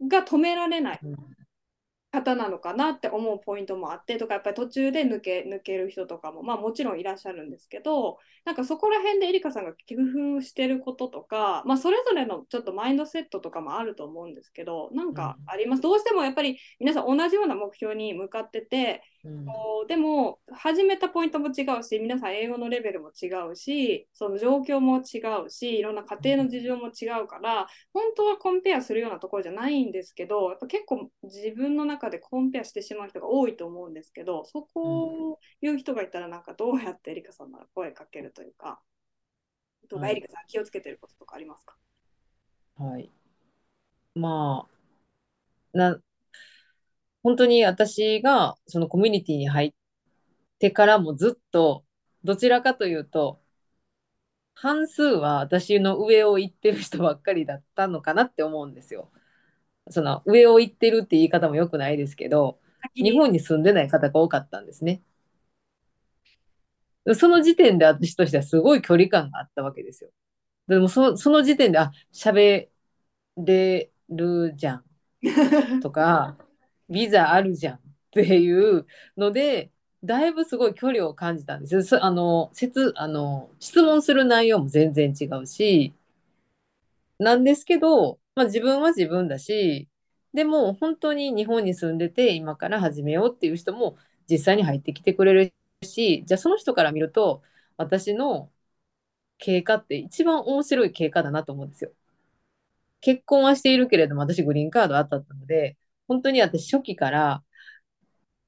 [0.00, 1.00] 較が止められない
[2.10, 19.28] 方なのかなって思うポイントもあってとかやっぱり途中で抜け抜ける人とかもまあもちろんいらっしゃるんですけどなんかそこら辺でエリカさんが工夫してることとか、まあ、それぞれのちょっとマインドセットとかもあると思うんですけどなんかあります、どうしてもやっぱり皆さん同じような目標に向かってて、う
[19.84, 38.80] ん、でも始めたポイントも違うし皆さん英語のレベルも違うしその状況も違うしいろんな家庭の事情も違うから本当はコンペアするようなところじゃないんですけどやっぱ結構自分の中でコンペアしてしまう人が多いと思うんですけどそこを言う人がいたらなんかどうやってエリカさんなら声かけるというか、
[39.88, 41.74] どうかエリカさん気をつけてることとかありますか？
[42.76, 43.10] はい。
[44.14, 44.66] ま
[45.74, 45.98] あ、な、
[47.22, 49.74] 本当に私がそのコミュニティに入っ
[50.58, 51.84] てからもずっと、
[52.24, 53.42] どちらかというと、
[54.54, 59.10] 半数は私の上を行ってる人ばっかりだったのかなって思うんですよ。
[59.90, 62.60] その上を行ってるって言い方もよくないですけど、
[62.96, 65.02] 日本に住んでない方が多かったんですね。
[67.14, 70.10] その時点で私としてはすごい距離感があったわけですよ。
[70.68, 72.68] でもそその時点で、あ、喋
[73.38, 74.84] れるじゃん
[75.82, 76.38] とか、
[76.90, 79.70] ビザあるじゃんっていうので、
[80.04, 82.04] だいぶすごい距離を感じたんですよ。
[82.04, 85.92] あの、説、あの、質問する内容も全然違うし、
[87.18, 89.88] なんですけど、まあ自分は自分だし、
[90.34, 93.96] でも本当に日本に住んでて今から始めようっていう人も
[94.30, 97.42] 実際に入ってきてくれるし、じゃあその人から見ると、
[97.76, 98.50] 私の
[99.38, 101.92] 経過って一番面白い経過だなと思うんですよ。
[103.00, 105.76] 結婚はしているけれども、私グリーンカードあったので、
[106.08, 107.44] 本当に私初期から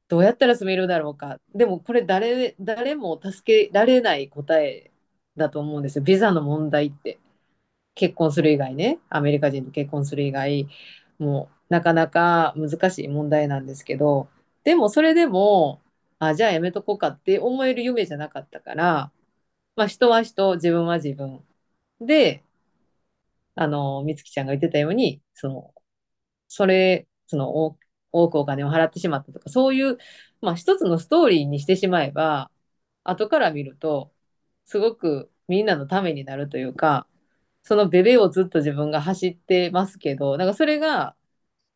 [0.09, 1.41] どうやったら住めるだろうか。
[1.55, 4.91] でもこれ誰、誰も助けられない答え
[5.37, 6.05] だと思うんですよ。
[6.05, 7.19] ビザの問題って。
[7.97, 10.69] 結婚する以外ね、アメリカ人と結婚する以外、
[11.19, 14.29] もうなかなか難しい問題なんですけど、
[14.65, 15.83] でもそれでも、
[16.21, 19.13] あ、じゃあやめとこうかって思える夢じゃなかったから、
[19.77, 21.45] まあ人は人、自分は自分。
[22.01, 22.45] で、
[23.55, 25.75] あの、みつきちゃんが言ってたように、その、
[26.49, 27.77] それ、その、
[28.13, 29.99] 多くお金を払ってしまったとか、そういう、
[30.41, 32.51] まあ一つのストーリーにしてしまえば、
[33.05, 34.13] 後から見ると、
[34.65, 37.07] すごくみんなのためになるというか、
[37.63, 41.17] そのベベをずっと自分が走ってますけど、なんかそれが、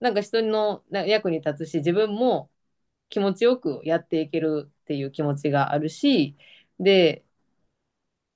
[0.00, 2.50] なんか人の役に立つし、自分も
[3.10, 6.36] 気持ちよくやっていけるっていう気持ちがあるし、
[6.80, 7.24] で、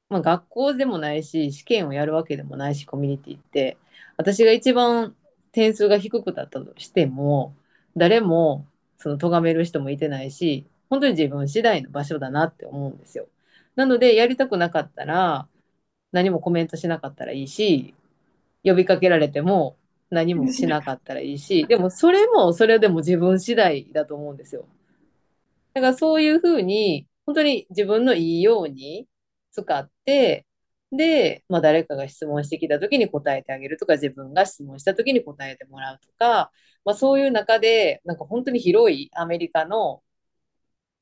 [0.09, 3.77] まあ、学校でもないし、試験をやるわけでもないし、コミュニティって、
[4.17, 5.15] 私が一番
[5.53, 7.55] 点数が低くだったとしても、
[7.97, 8.67] 誰も
[8.99, 13.27] その咎める人もいてないし、本当に自分次第の場所だなって思うんですよ。
[13.77, 15.47] なので、やりたくなかったら、
[16.13, 17.95] 何もコメントしなかったらいいし、
[18.65, 19.77] 呼びかけられても
[20.11, 24.67] 何もしなかったらいいし、 でもそれもそれでも自分次第だと思うんですよ。
[25.75, 29.07] だからそういうふうに、本当に自分のいいように
[29.51, 30.47] 使って、
[30.93, 36.51] で、まあ、誰かが質問してきた時に答えてあげるとか、自分が質問した時に答えてもらうとか、
[36.85, 40.03] まあ、そういう中で、なんか本当に広いアメリカの、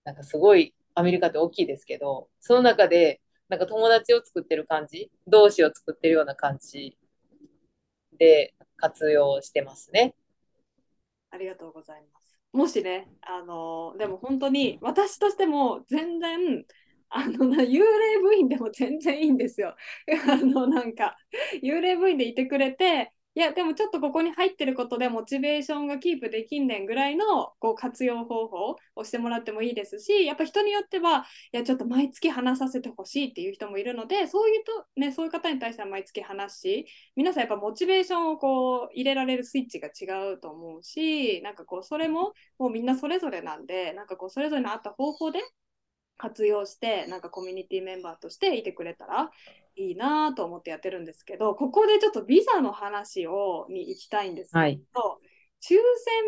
[0.04, 6.96] なんかすごい、アメリカって大きいですけど、その中で、なんか友達を作ってる感じ、同士を作ってるような感じ
[8.18, 10.14] で活用してますね。
[11.30, 12.40] ありがとうございます。
[12.52, 16.64] もしね、あのでも本当に私としても全然
[17.16, 19.74] あのな幽霊部員でも全然いいんですよ。
[20.28, 21.16] あのなんか
[21.62, 45.40] 幽霊部員でいてくれていやでもちょっとここに入ってることでモチベーションがキープできんねんぐらいのこう活用方法をしてもらってもいいですしやっぱ人によってはいやちょっと毎月話させてほしいっていう人もいるのでそういうと、ね、そういう方に対しては毎月話し皆さんやっぱモチベーションをこう入れられるスイッチが違うと思うしなんかこうそれももうみんなそれぞれなんでなんかこうそれぞれのあった方法で
[46.16, 49.30] 活用してなんかコミュニティメンバーとしていてくれたら
[49.76, 54.80] いいなと思ってやってるんですけどここでちょっとビザの話をに行きたいんですけど、はい、
[55.62, 55.78] 抽選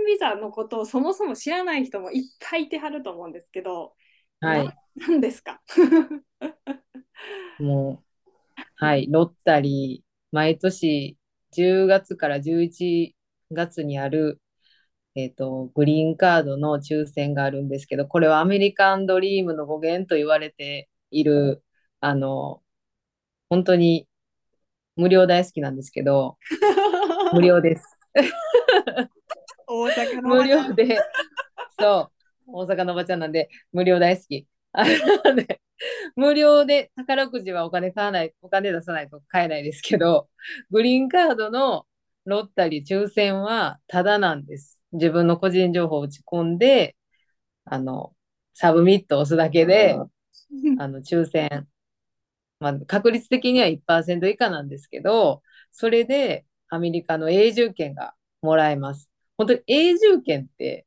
[0.06, 3.94] ビザのことをそもそも知らない人もいっぱいいてはると思うんですけど、
[4.40, 5.60] はい、何ですか？
[7.58, 8.08] もう
[8.80, 9.08] はい。
[9.10, 11.16] ロッタリー毎年
[11.56, 13.12] 10月から11
[13.50, 14.40] 月にある、
[15.18, 21.64] えっと、グリーンカードの抽選があるんですけど、これはアメリカンドリームの語源と言われている、
[21.98, 22.62] あの、
[23.48, 24.06] 本当に
[24.94, 26.38] 無料大好きなんですけど、
[27.34, 27.98] 無料です。
[29.66, 31.00] 大阪の無料で、
[31.80, 32.12] そ
[32.46, 34.46] う、大阪のおばちゃんなんで、無料大好き。
[36.14, 40.28] 無料で宝くじはお金買わない、お金出さないと買えないですけど、
[40.70, 41.86] グリーンカードの
[42.24, 44.77] lottery 抽選はタダなんです。
[44.92, 46.96] 自分の個人情報を打ち込んで、
[47.64, 48.14] あの、
[48.54, 49.98] submit を押すだけで、
[50.78, 51.68] あの、抽選、
[52.60, 59.10] まあ、確率的には1%以下なんですけど、それでアメリカの永住権がもらえます。
[59.36, 60.86] 本当に永住権って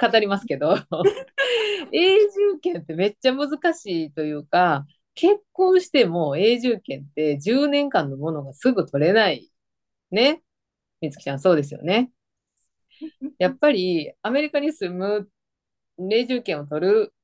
[0.00, 0.76] 語りますけど、
[1.92, 9.50] 永住権ってめっちゃ難しいというか、結婚しても永住権って10年間のものがすぐ取れない。
[10.10, 10.42] ね？
[11.00, 12.12] みつきちゃん、そうですよね。
[13.38, 15.28] やっぱりアメリカに住む
[15.98, 17.14] 永住権を取る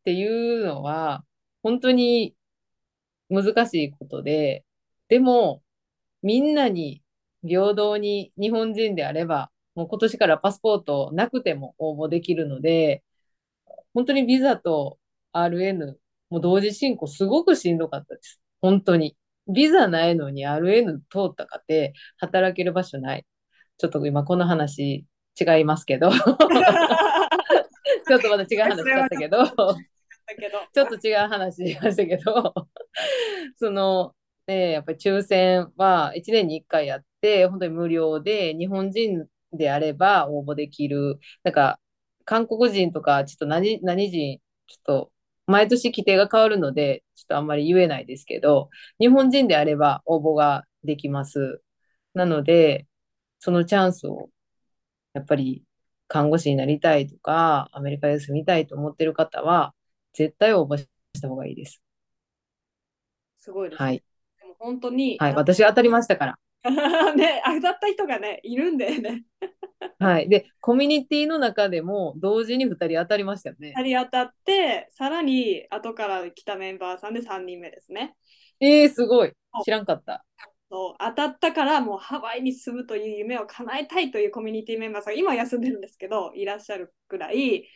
[0.00, 1.24] っていうのは
[1.62, 2.34] 本当に
[3.28, 4.64] 難しいことで、
[5.08, 5.62] でも
[6.22, 7.02] みんなに
[7.46, 13.02] 平等に日本人であれば、もう今年からパスポートなくても応募できるので、
[13.94, 14.98] 本当にビザと
[15.32, 15.96] RN、
[16.30, 18.40] もう同時進行すごくしんどかったです。
[18.60, 19.16] 本当に。
[19.48, 23.26] ビザないのに RN 通ったかって働ける場所ない。
[23.78, 25.06] ちょっと今この話
[25.40, 26.10] 違いますけど、
[28.06, 29.44] ちょっとまた違う話しちゃったけど、
[30.74, 32.54] ちょっと違う話しましたけど、
[33.56, 34.14] その、
[34.46, 41.18] ね、やっぱり抽選は1年に1回やって、本当に無料で、日本人であれば応募できる。
[41.42, 41.80] なんか、
[42.24, 45.12] 韓国人とか、ちょっと何、何人、ちょっと、
[45.46, 48.70] 毎年規定が変わるので、ちょっとあんまり言えないですけど、
[49.00, 51.62] 日本人であれば応募ができます。
[52.14, 52.86] なので、
[53.40, 54.30] そのチャンスを、
[55.12, 55.64] やっぱり
[56.08, 59.74] 看護師になりたいとか、アメリカで住みたいと思ってる方は、
[60.12, 60.88] 絶対応募し
[61.20, 61.82] た方がいいです。
[63.38, 63.86] すごいですね。
[63.86, 64.02] はい。
[64.40, 65.34] でも本当に、はい。
[65.34, 66.38] 私当たりましたから。
[67.14, 69.24] ね、当たった人がね、いるんだよね。
[69.98, 70.28] はい。
[70.28, 73.72] で、コミュニティの中でも同時に2人当たりましたよね。
[73.76, 78.14] 2人当たって、さらに後から来たメンバーさんで3人目ですね。
[78.60, 79.32] えー、すごい。
[79.64, 80.24] 知らんかった。
[80.70, 87.66] そう当たったからもうハワイに住むという夢を叶えたいというコミュニティメンバーさんが今は休んでるんですけどいらっしゃるくらい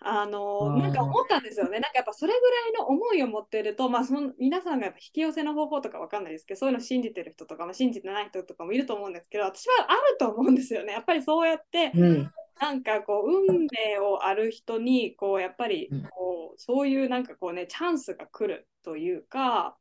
[0.00, 1.80] あのなんか思ったんですよね。
[1.80, 10.92] なんかやっぱそれぐらいの思いを持ってるとまあその皆さんがやっぱ引き寄せの方法とかわかんないですけどそういうの信じてる人とか、まあ、信じてない人とかもいると思うんですけど私はあると思うんですよね。
[10.92, 12.30] やっぱりそうやってうん。
[12.60, 16.02] なんかこう運命をある人にこうやっぱりうん。
[16.02, 19.76] こうそういうなんかこうねチャンスが来るというか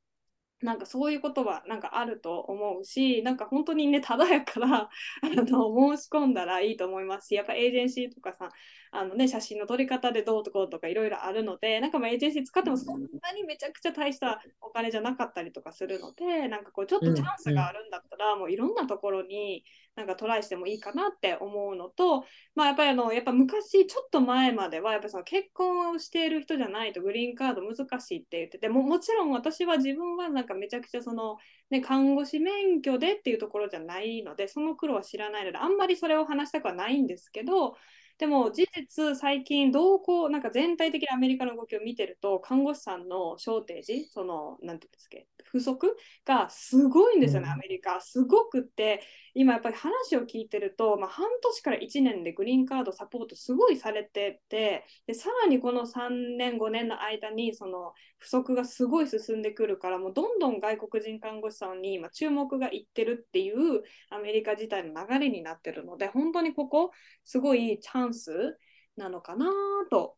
[0.61, 4.89] なんかそういうことはなんかあると思うしなんか本当にね ただやからあ
[5.23, 8.49] の申し込んだらいいと思いますしやっぱエージェンシーとかさ
[8.91, 19.63] あの、ね、写真の撮り方でどうとこうとかいろいろあるのでなんかまあエージェンシー使ってもそんなにめちゃくちゃ大したお金じゃなかったりとかするのでなんかこうちょっとチャンスがあるんだったら、もういろんなところに
[19.95, 22.25] なんかトライしてもいいかなって思うのと
[22.55, 31.37] まあやっぱりあのやっぱ昔ちょっと前まではやっぱその結婚をしている人じゃないとグリーンカード難しいって言っててももちろん私は自分はなんかめちゃくちゃその、
[31.71, 37.75] ね、看護師免許でっていうところじゃないのでその苦労は知らないのであんまりそれを話したくはないんですけど
[38.17, 45.95] でも事実最近どうこうなんか全体的にアメリカの動きを見てると看護師さんのショーテージそのなんていうんですか不足
[46.25, 47.53] がすごいんですよね、うん。
[47.53, 48.01] アメリカ。
[48.01, 49.01] すごくって
[49.37, 66.89] 今やっぱり話を聞いてると、まあ、半年から1年でグリーンカードサポートすごいされててでさらにこの3年5年の間にその不足がすごい進んでくるからもうどんどん外国人看護師さんに今注目がいってるっていうアメリカ自体の流れになってるので本当にここ
[67.23, 68.57] すごいチャンス
[68.95, 69.45] なのかな
[69.91, 70.15] と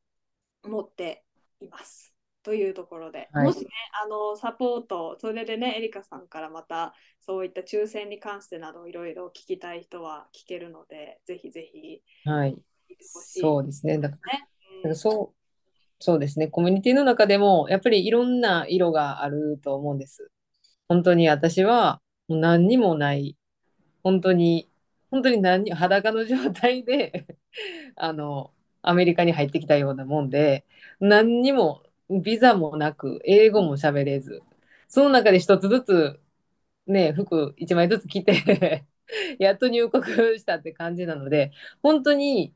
[0.64, 1.26] 思って
[1.60, 2.19] います。
[2.50, 3.70] というところで、はいもしね
[4.04, 12.58] あのサポートそれでねエリカさんからまたそういった抽選に関してなどいろいろ聞きたい人は聞けるのでぜひぜひはい。
[13.00, 14.00] そうですね。
[14.00, 14.48] だからね。
[14.84, 15.38] なんかそう、
[16.00, 16.48] そうですね。
[16.48, 20.32] コミュニティの中でも、やっぱりいろんな色があると思うんです。
[20.88, 23.38] 本当に私は、もう何にもない、
[24.04, 24.72] 本当に、
[25.12, 27.28] 本当に何に、裸の状態で、
[27.96, 30.66] あの、アメリカに入ってきたようなもんで、
[31.00, 34.42] 何にも、ビザもなく、英語も喋れず、
[34.88, 36.20] その中で一つずつ、
[36.88, 38.86] ね、服一枚ずつ着て、
[39.40, 40.06] やっと入国
[40.40, 41.52] したって感じなので、
[41.84, 42.56] 本当に、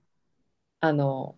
[0.82, 1.38] あの、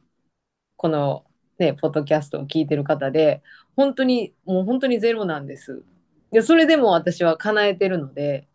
[0.77, 1.25] この
[1.59, 3.43] ね、ポッドキャストを聞いてる方で、
[3.75, 5.83] 本当に、もう本当にゼロなんです。
[6.31, 8.47] で、それでも私は叶えてるので、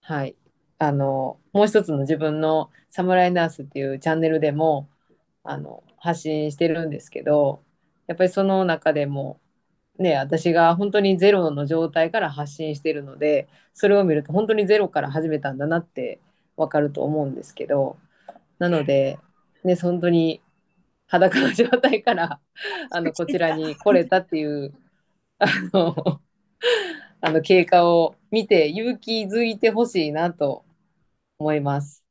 [0.00, 0.36] はい。
[0.78, 4.88] あの、もう一つの自分のサムライナースっていうチャンネルでも、
[5.44, 7.62] あの、発信してるんですけど、
[8.12, 9.40] やっぱりその中でも、
[9.98, 16.20] ね、私が本当にゼロの状態から発信してるので、それを見ると本当にゼロから始めたんだなって
[16.54, 17.96] わかると思うんですけど、
[18.58, 19.18] なので、
[19.64, 20.42] ね、本当に
[21.06, 22.38] 裸の状態から
[22.90, 24.74] あのこちらに来れたっていう
[25.38, 26.20] あの
[27.22, 30.66] あの経過を見て勇気づいてほしいなと
[31.38, 32.04] 思います。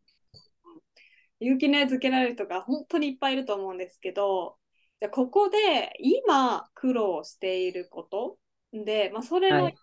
[1.40, 4.56] 勇気ねづけられる人が本当にいっぱいいると思うんですけど、
[5.02, 8.38] じゃあここで今苦労していること
[8.72, 9.76] で、まあ、それのはい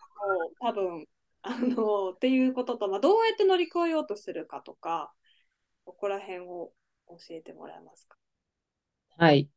[0.60, 1.06] 多分
[1.42, 5.12] あのっていうことと、まあ、どうやって乗り越えようとするかとか、
[5.84, 6.72] ここら辺を
[7.08, 8.16] 教えてもらえますか？
[9.16, 9.48] はい。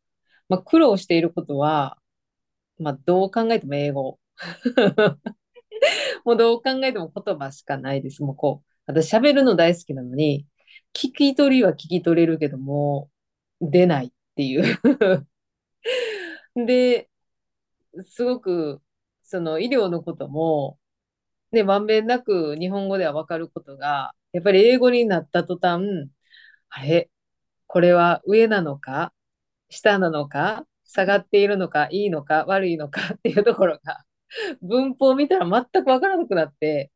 [0.47, 1.97] まあ、苦労していることは、
[2.79, 4.19] まあ、どう考えても英語。
[6.23, 8.23] もうどう考えても言葉しかないです。
[8.23, 10.45] もうこう、私喋るの大好きなのに、
[10.93, 13.09] 聞き取りは聞き取れるけども、
[13.59, 14.79] 出ないっていう。
[16.55, 17.09] で、
[18.07, 18.81] すごく、
[19.23, 20.79] その医療のことも、
[21.51, 25.83] ね、まんべんなく日本語ではわかることが、やっぱり英語になった途端、
[26.69, 27.11] あれ、
[27.67, 29.13] これは上なのか、
[29.69, 33.15] 下なのか、下がっているのか、いいのか、悪いのか？
[33.15, 34.05] っていうところが、
[34.61, 36.91] 文法を見たら全くわからなくなって、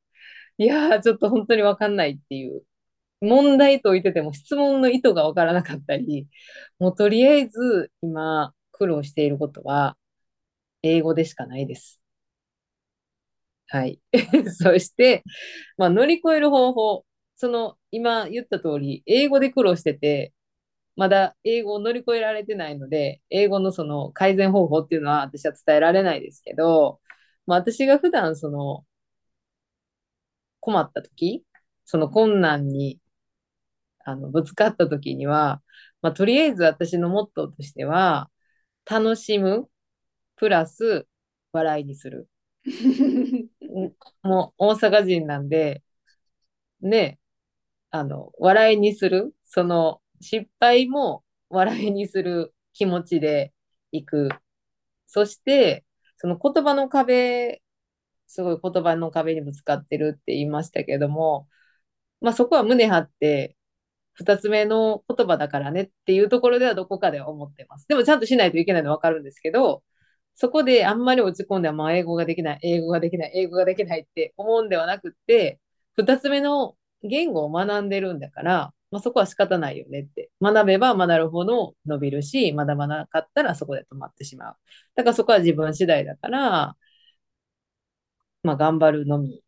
[0.57, 2.63] いやー、ちょっと本当にわかんないっていう。
[3.21, 6.27] 問題解いてても質問の意図がわからなかったり、
[6.79, 9.97] もうとりあえず今苦労していることは
[10.83, 12.01] 英語でしかないです。
[13.67, 13.99] はい。
[14.53, 15.23] そして、
[15.77, 17.05] まあ、乗り越える方法、
[17.35, 20.33] その今言った通り、英語で苦労してて、
[20.95, 27.01] まだ英語を乗り越えられてないので、英語のその改善方法っていうのは私は伝えられないですけど、
[27.47, 28.85] まあ、私が普段その
[30.59, 31.45] 困った時、
[31.85, 32.99] その困難に
[34.05, 35.61] あのぶつかった時には、
[36.01, 38.29] まあ、とりあえず私のモットーとしては、
[38.85, 39.69] 楽しむ、
[40.35, 41.07] プラス
[41.53, 42.29] 笑いにする。
[44.23, 45.83] もう大阪人なんで、
[46.81, 47.19] ね、
[47.91, 53.53] あの、笑いにする、その失敗も笑いにする気持ちで
[53.91, 54.29] いく。
[55.07, 55.85] そして、
[56.17, 57.63] その言葉の壁、
[58.27, 61.49] すごい言葉の壁にぶつかってるって言いましたけども、
[62.21, 63.57] まあそこは胸張って、
[64.15, 67.87] 二つ目の言葉だからねっていうところではどこかで思ってます。
[67.87, 69.83] でもちゃんとしないといけないのはわかるんですけど、
[70.35, 75.59] そこであんまり落ち込んでは、まあ英語ができない、英語ができない、英語ができないって思うんではなくて、
[75.95, 80.31] 二つ目の言語を学んでるんだから、まあそこは仕方ないよねって。
[80.41, 84.57] 学べば学るほど伸びるし、学ばなかったらそこで止まってしまう。
[84.95, 86.75] だからそこは自分次第だから、
[88.43, 89.43] まあ頑張るのみ。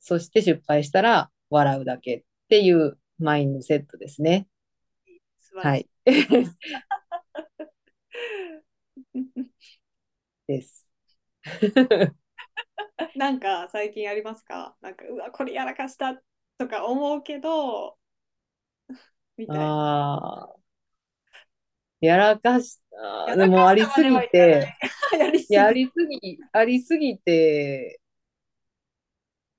[0.00, 4.48] そして失敗したら笑うだけっていうマインドセットですね。
[5.54, 5.88] はい。
[10.46, 10.86] です。
[13.16, 14.76] なんか最近ありますか？
[14.80, 16.20] なんか、うわ、これやらかした
[16.58, 17.96] とか思うけど、
[19.36, 19.64] みたいな。
[19.64, 20.54] ああ。
[22.00, 23.30] やらかした。
[23.30, 24.74] やでもありすぎて、
[25.48, 28.00] やりすぎ、ありすぎて、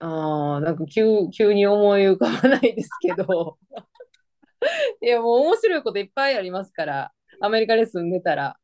[0.06, 1.04] ああ、なんか急、
[1.36, 3.58] 急に思い浮かばないですけど。
[5.02, 8.60] いや、もう面白いこといっぱいありますから、アメリカで住んでたら、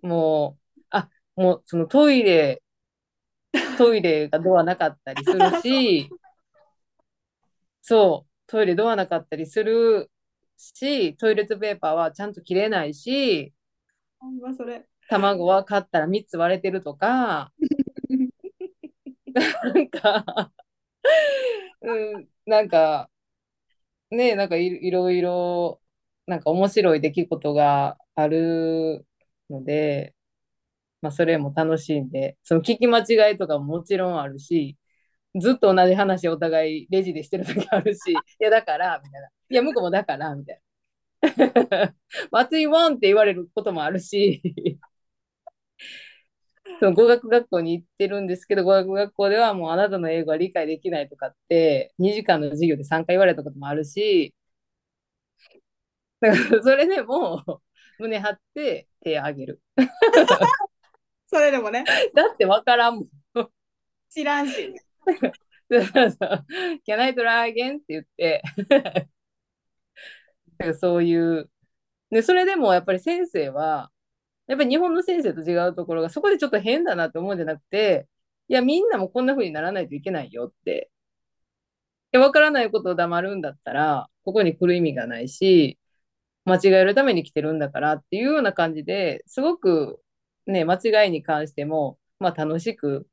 [0.00, 2.62] もう、あ、もうそのトイレ、
[3.76, 6.08] トイレがドアなかったりするし、
[7.82, 10.10] そう、トイレドアなかったりする
[10.56, 13.52] し、トイレットペーパーはちゃんと切れないし、
[14.18, 14.86] ほんまそれ。
[15.08, 17.52] 卵は買ったら3つ割れてるとか、
[19.40, 20.52] なんか、
[21.82, 23.10] うん、なんか、
[24.10, 25.80] ね、なんかい、いろいろ、
[26.26, 29.06] なんか面白い出来事がある
[29.50, 30.14] ので、
[31.02, 34.78] まあ、それも楽しんで、その聞き間違いとかももちろんあるし、
[35.40, 39.28] ずっと同じ話お互いレジでしてる時あるし、 いや、だから、みたいな。
[39.50, 40.62] いや、向こうもだから、みたい
[41.70, 41.94] な。
[42.30, 42.96] What you want?
[42.96, 44.42] って言われることもあるし、
[46.80, 54.34] その語学学校に行ってるんですけど、語学学校ではもうあなたの英語は理解できないとかって、2時間の授業で3回言われたこともあるし、
[56.20, 57.62] だからそれでも
[57.98, 59.62] 胸張って手を挙げる。
[61.28, 63.08] それでもね、だってわからんもん。
[64.10, 64.74] 知らんし。
[65.70, 66.46] そうそうそう
[66.86, 67.78] Can I try again?
[67.78, 68.42] って言って、
[70.58, 71.50] なんかそういう、
[72.10, 73.90] で、それでもやっぱり先生は、
[74.46, 78.08] やっぱり日本の先生と違うところが、そこでちょっと変だなと思うんじゃなくて、
[78.48, 80.90] いや、みんなもこんな風にならないといけないよって。
[82.12, 85.78] で、わからないことを黙るんだったら、ここに来る意味がないし、
[86.44, 90.00] 間違えるために来てるんだからっていうような感じですごく
[90.46, 93.08] ね、間違いに関しても、まあ楽しく、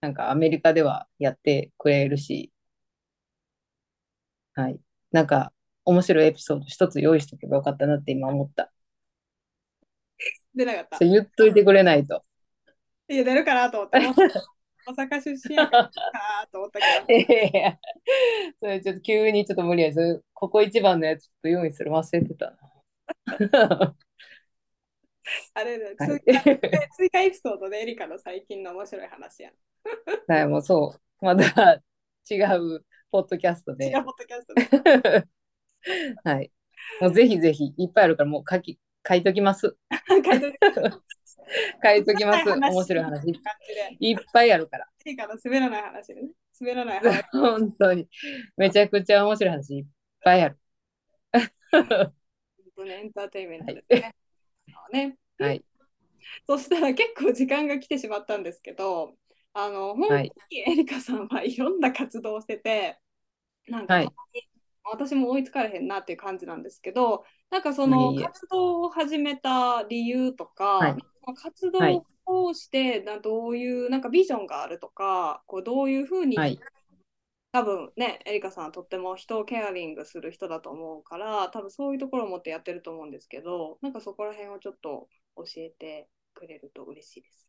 [0.00, 2.52] なんかアメリカではやってくれるし、
[4.54, 4.80] はい。
[5.12, 5.52] なんか
[5.84, 8.72] 面白いエピソード一つ用意しとけばよかったなって今思った。
[10.54, 10.98] 出なかった。
[10.98, 12.22] そ言っといてくれないと。
[13.08, 13.98] いや、出るかなと思った。
[14.86, 15.90] 大阪出身やから
[16.52, 16.84] と思ったけ
[17.14, 17.18] ど。
[17.34, 17.78] いや
[18.60, 20.22] それちょっと急にちょっと無理です。
[20.34, 22.58] ここ一番のやつちょっと用意する忘れてたな。
[25.54, 26.42] あれだ、追加
[26.96, 29.54] 追加エピソードでエリカの最近の面白い話やん。
[30.28, 31.24] はい、もうそう。
[31.24, 31.82] また
[32.30, 33.88] 違うポッドキャストで。
[33.88, 34.54] 違うポッドキャスト
[35.10, 35.24] で。
[36.24, 36.52] はい。
[37.00, 39.76] もうぜひぜひ、いっぱいあるから、もう書き、書いときます。
[40.08, 41.00] 書いときます。
[41.82, 42.50] 書いときます。
[42.50, 43.40] 面白い話。
[44.00, 44.88] いっぱいあるから。
[45.04, 46.30] いいから滑らない話でね。
[46.60, 47.22] 滑らない話。
[47.32, 48.08] 本当に。
[48.56, 49.86] めちゃくちゃ面白い話いっ
[50.22, 50.58] ぱいある。
[51.70, 52.12] 本
[52.76, 54.14] 当ね、エンターテインメントですね。
[54.92, 55.18] ね。
[55.38, 55.64] はい。
[56.46, 59.16] そしたら結構時間が来てしまったんですけど、
[59.52, 60.32] あの本当に
[60.66, 62.98] エリカさんはいろんな活動をしてて、
[63.68, 64.08] なんか、はい、
[64.84, 67.24] 私も追いつかれへんなっていう感じなんですけど、
[67.54, 70.96] なんかその活動を始めた理由とか、はい、
[71.36, 76.58] 活動をしてなどういうなんかビジョンがあるとか、こうどういうふうに、はい、
[77.52, 87.48] 多分ね、エリカさんはとっても人をケアリングする人だと思うから、多分そういうところを持ってやってると思うんですけど、なんかそこら辺をちょっと教えてくれると嬉しいです。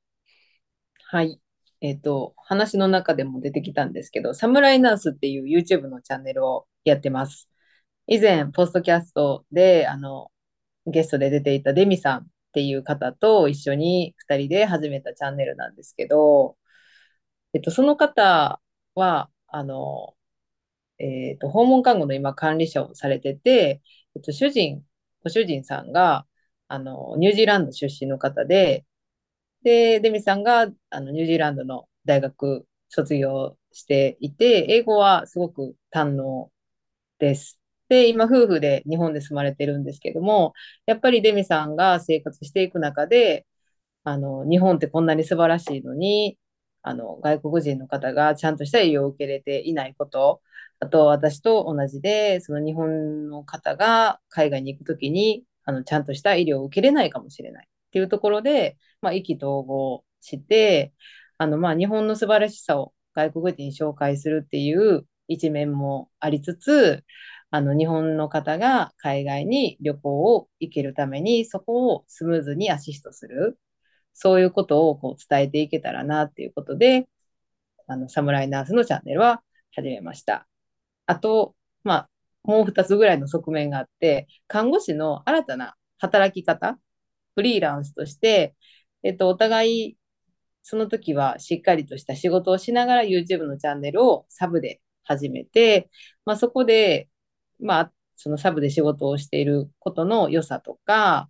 [1.06, 1.42] はい。
[1.82, 7.50] えっ、ー、と、話の中でも出てきたんですけど、サムライナースっていう YouTube のチャンネルをやってます。
[8.08, 10.32] 以前、ポストキャストで、あの、
[10.88, 16.58] ゲストで出ていたデミさんっていう方と一緒に2人で始めたチャンネルなんですけど、
[17.54, 18.62] えっと、その方
[18.96, 20.16] は、あの、
[21.00, 23.82] えっと、訪問看護の今管理者をされてて、
[24.16, 24.84] えっと、主人、
[25.24, 26.28] ご主人さんが、
[26.70, 28.86] あの、ニュージーランド出身の方で、
[29.64, 36.52] で、デミさんがあのニュージーランドの大学卒業していて、英語はすごく堪能
[37.20, 37.60] です。
[37.90, 40.54] で、今、夫婦で日本で住まれてるんですけども、
[40.86, 43.46] やっぱりデミさんが生活していく中で、
[44.04, 46.38] あの、日本ってこんなに素晴らしいのに、
[46.84, 50.42] あの、外国人の方がちゃんとした医療を受け入れていないこと、
[50.80, 57.68] あと私と同じで、その日本の方が海外に行くときに、あの、ちゃんとした医療を受けれないかもしれない。
[57.68, 60.94] っていうところで、まあ、意気投合して、
[61.38, 67.04] あの、まあ、日本の素晴らしさを外国人に紹介するっていう一面もありつつ、
[67.56, 73.58] あの、日本の方が海外に旅行を行けるために、そこをスムーズにアシストする。
[74.14, 77.08] そういうことをこう伝えていけたらなっていうことで、
[77.88, 79.42] あの、サムライナースのチャンネルは
[79.74, 80.48] 始めました。
[81.06, 82.10] あと、まあ、
[82.44, 86.78] もう2つぐらいの側面があって、看護師の新たな働き方、
[87.36, 88.56] フリーランスとして、
[89.04, 89.98] えっと、お互い、
[90.64, 95.90] その時はしっかりとした仕事をしながら YouTube のチャンネルをサブで始めて、
[96.26, 97.10] まあ、そこで、
[97.60, 101.30] まあ、そのサブで仕事をしていることの良さとか、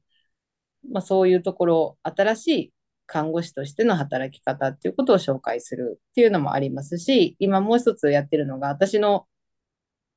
[0.91, 2.73] まあ、そういうところ、新しい
[3.07, 9.27] 看護師としての働き方っていうことを紹介するっていうのもありますし、今もう一つやってるのが、私の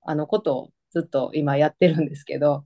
[0.02, 2.64] あのことをずっと今やってるんですけど、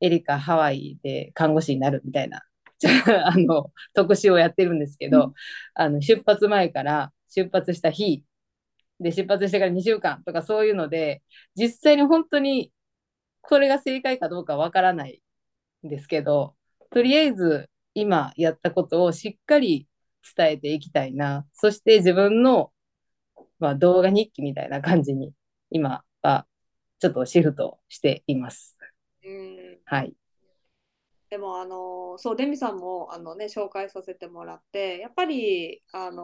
[0.00, 2.42] エリカハワイで看護師になるみたいな
[3.26, 5.34] あの特集をやってるんですけど、
[5.74, 8.24] あの出発前から出発した日
[9.00, 11.22] で出発してから2週間とかそういうので
[11.54, 12.72] 実際に本当に
[13.42, 15.22] これが正解かどうかわからない
[15.86, 16.54] んですけど
[16.90, 19.86] とりあえず今やったことをしっかり
[20.36, 22.72] 伝えていきたいなそして自分の、
[23.58, 25.32] まあ、動画日記みたいな感じに
[25.70, 26.46] 今は
[26.98, 28.76] ちょっとシフトしています。
[29.24, 30.14] うんはい。
[31.30, 36.22] でもあのそうデミさんもあの、ね、紹介させてもらってやっぱりあの、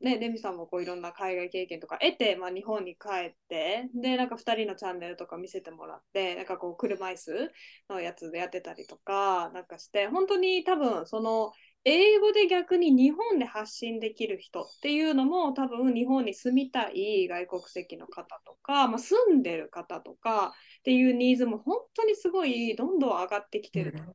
[0.00, 7.50] ね、デミさんもこういろんな海外経験とか得て、まあ、日本に帰ってでなんか2人のチャンネルとか見せてもらってなんかこう車椅子
[7.88, 11.52] のやつでやってたりとかなんかして本当に多分その
[11.84, 20.48] 英語で逆に日本で発信できる人っていうのも多分日本に住みたい外国籍の方とか、まあ、住んでる方とか
[20.80, 24.14] っていうニーズも本当にすごいどんどん上がってきてると思う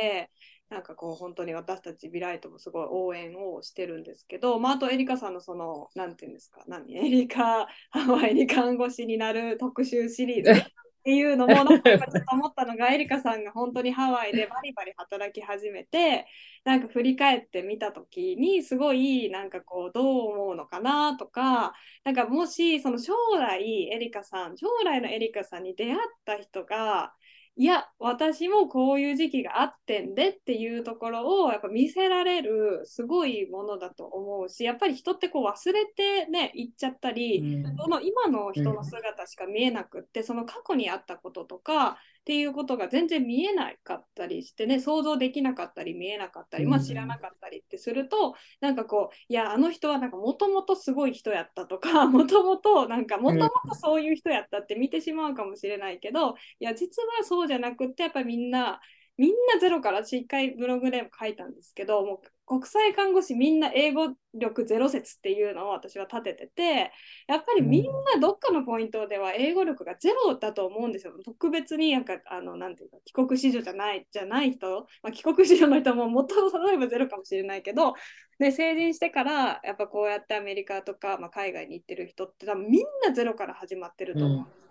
[0.00, 0.28] で、うん、
[0.70, 6.94] なんかこう本当に私たちビライトもすごい応援をしてるんですけど、まあ、あとエリカさんのその何て言うんですか何？
[6.96, 10.60] エリカハワイに看護師になる特集シリーズ
[11.08, 16.26] っていうのも、なんか今 ちょっと思ったのが、エリカさんが本当にハワイでバリバリ働き始めて、
[16.64, 21.72] なんか振り返ってみたときに、すごい、なんかこう、どう思うのかなとか、
[22.04, 25.96] なんかもし、その将来、エリカさん、将来のエリカさんに出会っ
[26.26, 27.14] た人が、
[27.60, 37.76] いや、私もこういう時期があってんでっていうところをやっぱ見せられるすごいものだと思うし、やっぱり人ってこう忘れてね、行っちゃったり、うん。
[37.76, 41.98] その今の人の姿しか見えなくって、その過去にあったこととか
[42.28, 46.84] っていうことが全然見えなかったりしてね、想像できなかったり見えなかったり、まあうん。
[46.84, 58.78] 知らなかったりってすると、なんかこう、いや、あの人はなんかもともとすごい人やったとか、 もともとなんかもともとそういう人やったって見てしまうかもしれないけど、いや、実はそうじゃなくって、やっぱりみんな、
[59.16, 66.92] みんなゼロから私一回ブログでも書いたんですけど、もう国際看護師みんな英語力ゼロ説っていうのを私は立ててて、
[67.26, 71.12] やっぱりみんなどっかのポイントでは英語力がゼロだと思うんですよ。
[71.22, 77.92] 特別になんか、あの、なんていうか、帰国子女じゃない、じゃない人、まあ、帰国子女の人ももっと例えばゼロかもしれないけど、
[78.38, 84.67] で、成人してから、やっぱこうやってアメリカとか、まあ、海外に行ってる人って多分みんなゼロから始まってると思うんですよね。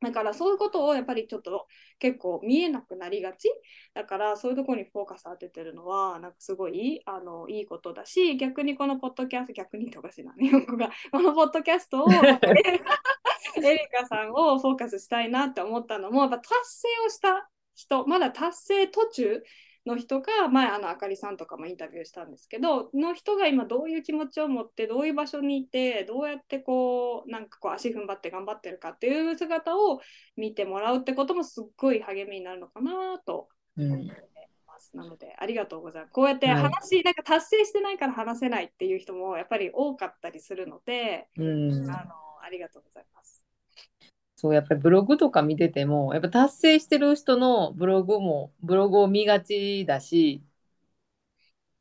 [0.00, 1.66] だからそういうことをやっぱりちょっと
[1.98, 3.48] 結構見えなくなりがち
[3.94, 19.42] だからそういうところにフォーカス当ててるのはなんかすごいあのいいことだし逆にこのポッドキャスト逆にとかしな日本語がこのポッドキャストをエリカさんをフォーカスしたいなって思ったのもやっぱ達成をした人まだ達成途中
[19.88, 30.00] の人が前あのあかりさんとかもインタビューしたんですけどの人が今どういう気持ちを持ってどういう場所にいてどうやってこうなんかこう足踏ん張って頑張ってるかっていう姿を
[30.36, 34.28] 見てもらうってこともすっごい励みになるのかなとうん思って
[34.66, 34.96] ます。
[34.96, 36.12] なのでありがとうございます。
[36.12, 43.37] こうやってはい話、なんか達成してないから話せないっていう人もやっぱり多かったりするので、うんあのありがとうございます。
[44.40, 50.44] そう、やっぱりブログとか見てても、やっぱ達成してる人のブログも、ブログを見がちだし、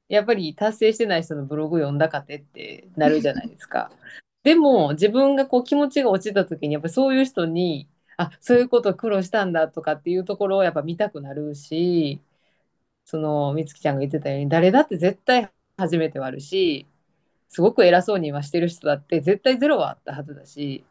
[0.10, 3.92] やっぱり達成してない人のブログ読んだかてってなるじゃないですか。
[4.42, 7.88] でも、自分がこう気持ちが落ちた時に、やっぱそういう人に、
[8.18, 12.22] あ、そういうこと苦労したんだとかっていうところをやっぱ見たくなるし、
[13.06, 16.88] その、みつきちゃんが言ってたように、誰だって絶対初めてはあるし、
[17.50, 20.86] すごく偉そうにはしてる人だって絶対ゼロはあったはずだし、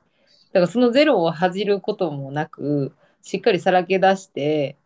[0.57, 4.79] だからそのゼロを恥じることもなく、しっかりさらけ出して、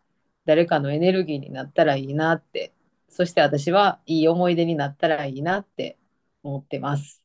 [0.43, 2.73] 誰かのエネルギーになったらいいなって、
[3.07, 5.97] そして私はいい思い出になったらいいなって
[6.43, 7.23] 思ってます。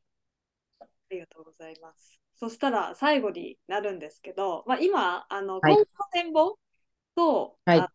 [0.80, 2.20] ありがとうございます。
[2.36, 6.56] そしたら最後になるんですけど、まあ、今、あのはい今後の展望
[7.16, 7.90] と、はいあ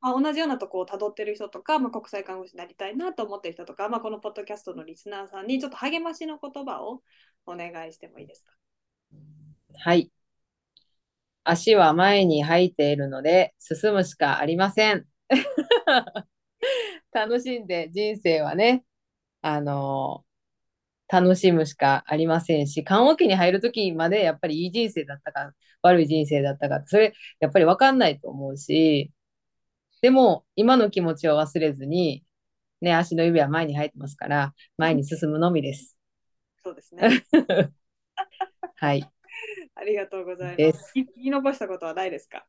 [0.00, 7.02] まあ、同じようなとこをたどってる人とか、まあ、国際看護師になりたいなと思ってる人とか、まあ、このポッドキャストのリスナーさんにちょっと励ましの言葉を
[7.44, 8.52] お願いしてもいいですか？
[9.78, 10.10] はい。
[11.44, 15.06] 足は前に生えているので進むしかありません。
[17.12, 18.84] 楽しんで人生はね、
[19.42, 20.24] あの
[21.08, 25.52] 楽しむしかありませんし、棺桶に入るときまでやっぱりいい人生だったか、
[25.82, 29.12] 悪い人生だったか、それやっぱり分かんないと思うし、
[30.02, 32.24] でも今の気持ちを忘れずに、
[32.82, 35.96] ね、足の指は前に生えてますから、前に進むのみです。
[36.64, 37.24] そうですね。
[38.76, 39.10] はい。
[39.80, 40.92] ありがとうございでますす。
[40.94, 42.44] 言い残したことはないですか？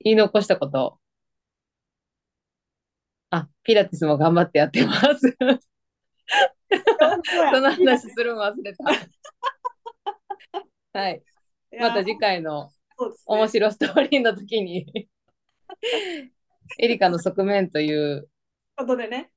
[0.00, 0.98] 言い残したこと。
[3.28, 5.36] あ、ピラティスも頑張ってやってます。
[7.52, 8.84] その話するの忘れた。
[10.98, 11.22] はい。
[11.78, 12.70] また次回の
[13.26, 15.10] 面白ストーリーの時に、
[16.78, 18.30] エリカの側面という、
[18.76, 19.30] ことでね、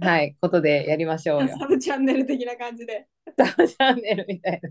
[0.00, 1.56] はい、ことでやりましょうよ。
[1.58, 3.06] サブチャンネル的な感じで。
[3.36, 4.70] サブチャンネルみたいな。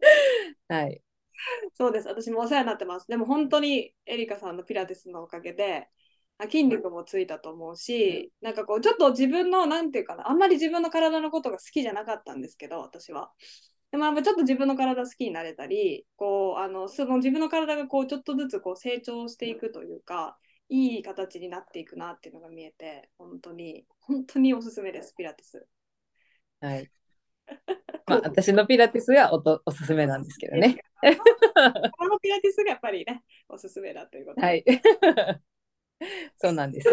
[0.68, 1.02] はい。
[1.74, 2.08] そうです。
[2.08, 3.06] 私もお世話になってます。
[3.08, 5.88] でも本当にエリカさんのピラティスのおかげで、
[6.38, 13.32] あ筋力もついたと思うし、なんかこう、ちょっと自分の、なんていうかな、あんまり自分の体のことが好きじゃなかったんですけど、私は。
[13.90, 20.38] でもちょっと自分の体好きになれたり、こう、あの、その自分の体がこう、ちょっとずつこう成長していくというか、
[20.68, 25.66] いい形になっていくなっていうのが見えて、本当に、本当におすすめです、ピラティス。
[26.60, 26.90] はい。
[28.06, 30.78] まあ、私のピラティスがおとおすすめなんですけどね。
[31.98, 34.46] このピラティスがやっぱりね、おすすめだということで。
[34.46, 34.64] はい。
[36.36, 36.88] そうなんです。
[36.88, 36.92] あ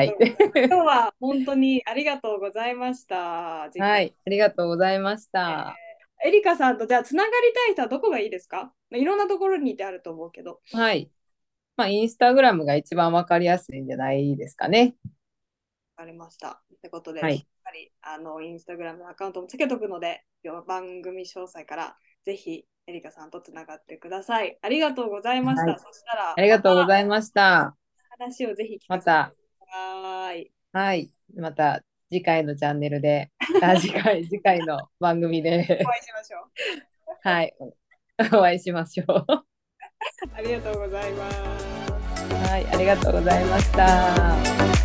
[0.00, 0.64] りがとうござい。
[0.68, 3.68] 今日は本当にありがとうございました。
[3.68, 4.16] はい。
[4.26, 5.76] ありがとうございました。
[6.24, 8.72] エリカさんとじゃあつながりたい人はどこがいいですか？
[8.88, 10.60] まあいろんなところにいてあると思うけど。
[10.72, 11.10] はい。
[11.76, 14.94] まあ、インスタグラムが一番わかりやすいんじゃないですかね。
[15.96, 16.62] わかりました。
[16.74, 20.22] ってことで、はいしっかりあのインスタグラムのアカウントもつけとくので、
[20.66, 24.58] 番組詳細からぜひエリカさんとつながってください。
[24.60, 25.64] ありがとうございました。
[25.64, 27.74] はいそしたら、ありがとうございいました。
[28.10, 29.76] 話をぜひ聞まかせてた、くだ
[30.22, 30.52] さい。
[30.72, 31.10] はい。
[31.36, 33.30] また次回のチャンネルで、
[33.62, 36.50] あ 次回、次回の番組で、お会いしましょう。
[37.22, 37.54] はい。
[38.32, 39.26] お会いしましょう。
[40.36, 41.38] ありがとうございます。
[42.50, 42.66] はい。
[42.66, 44.83] ありがとうございました。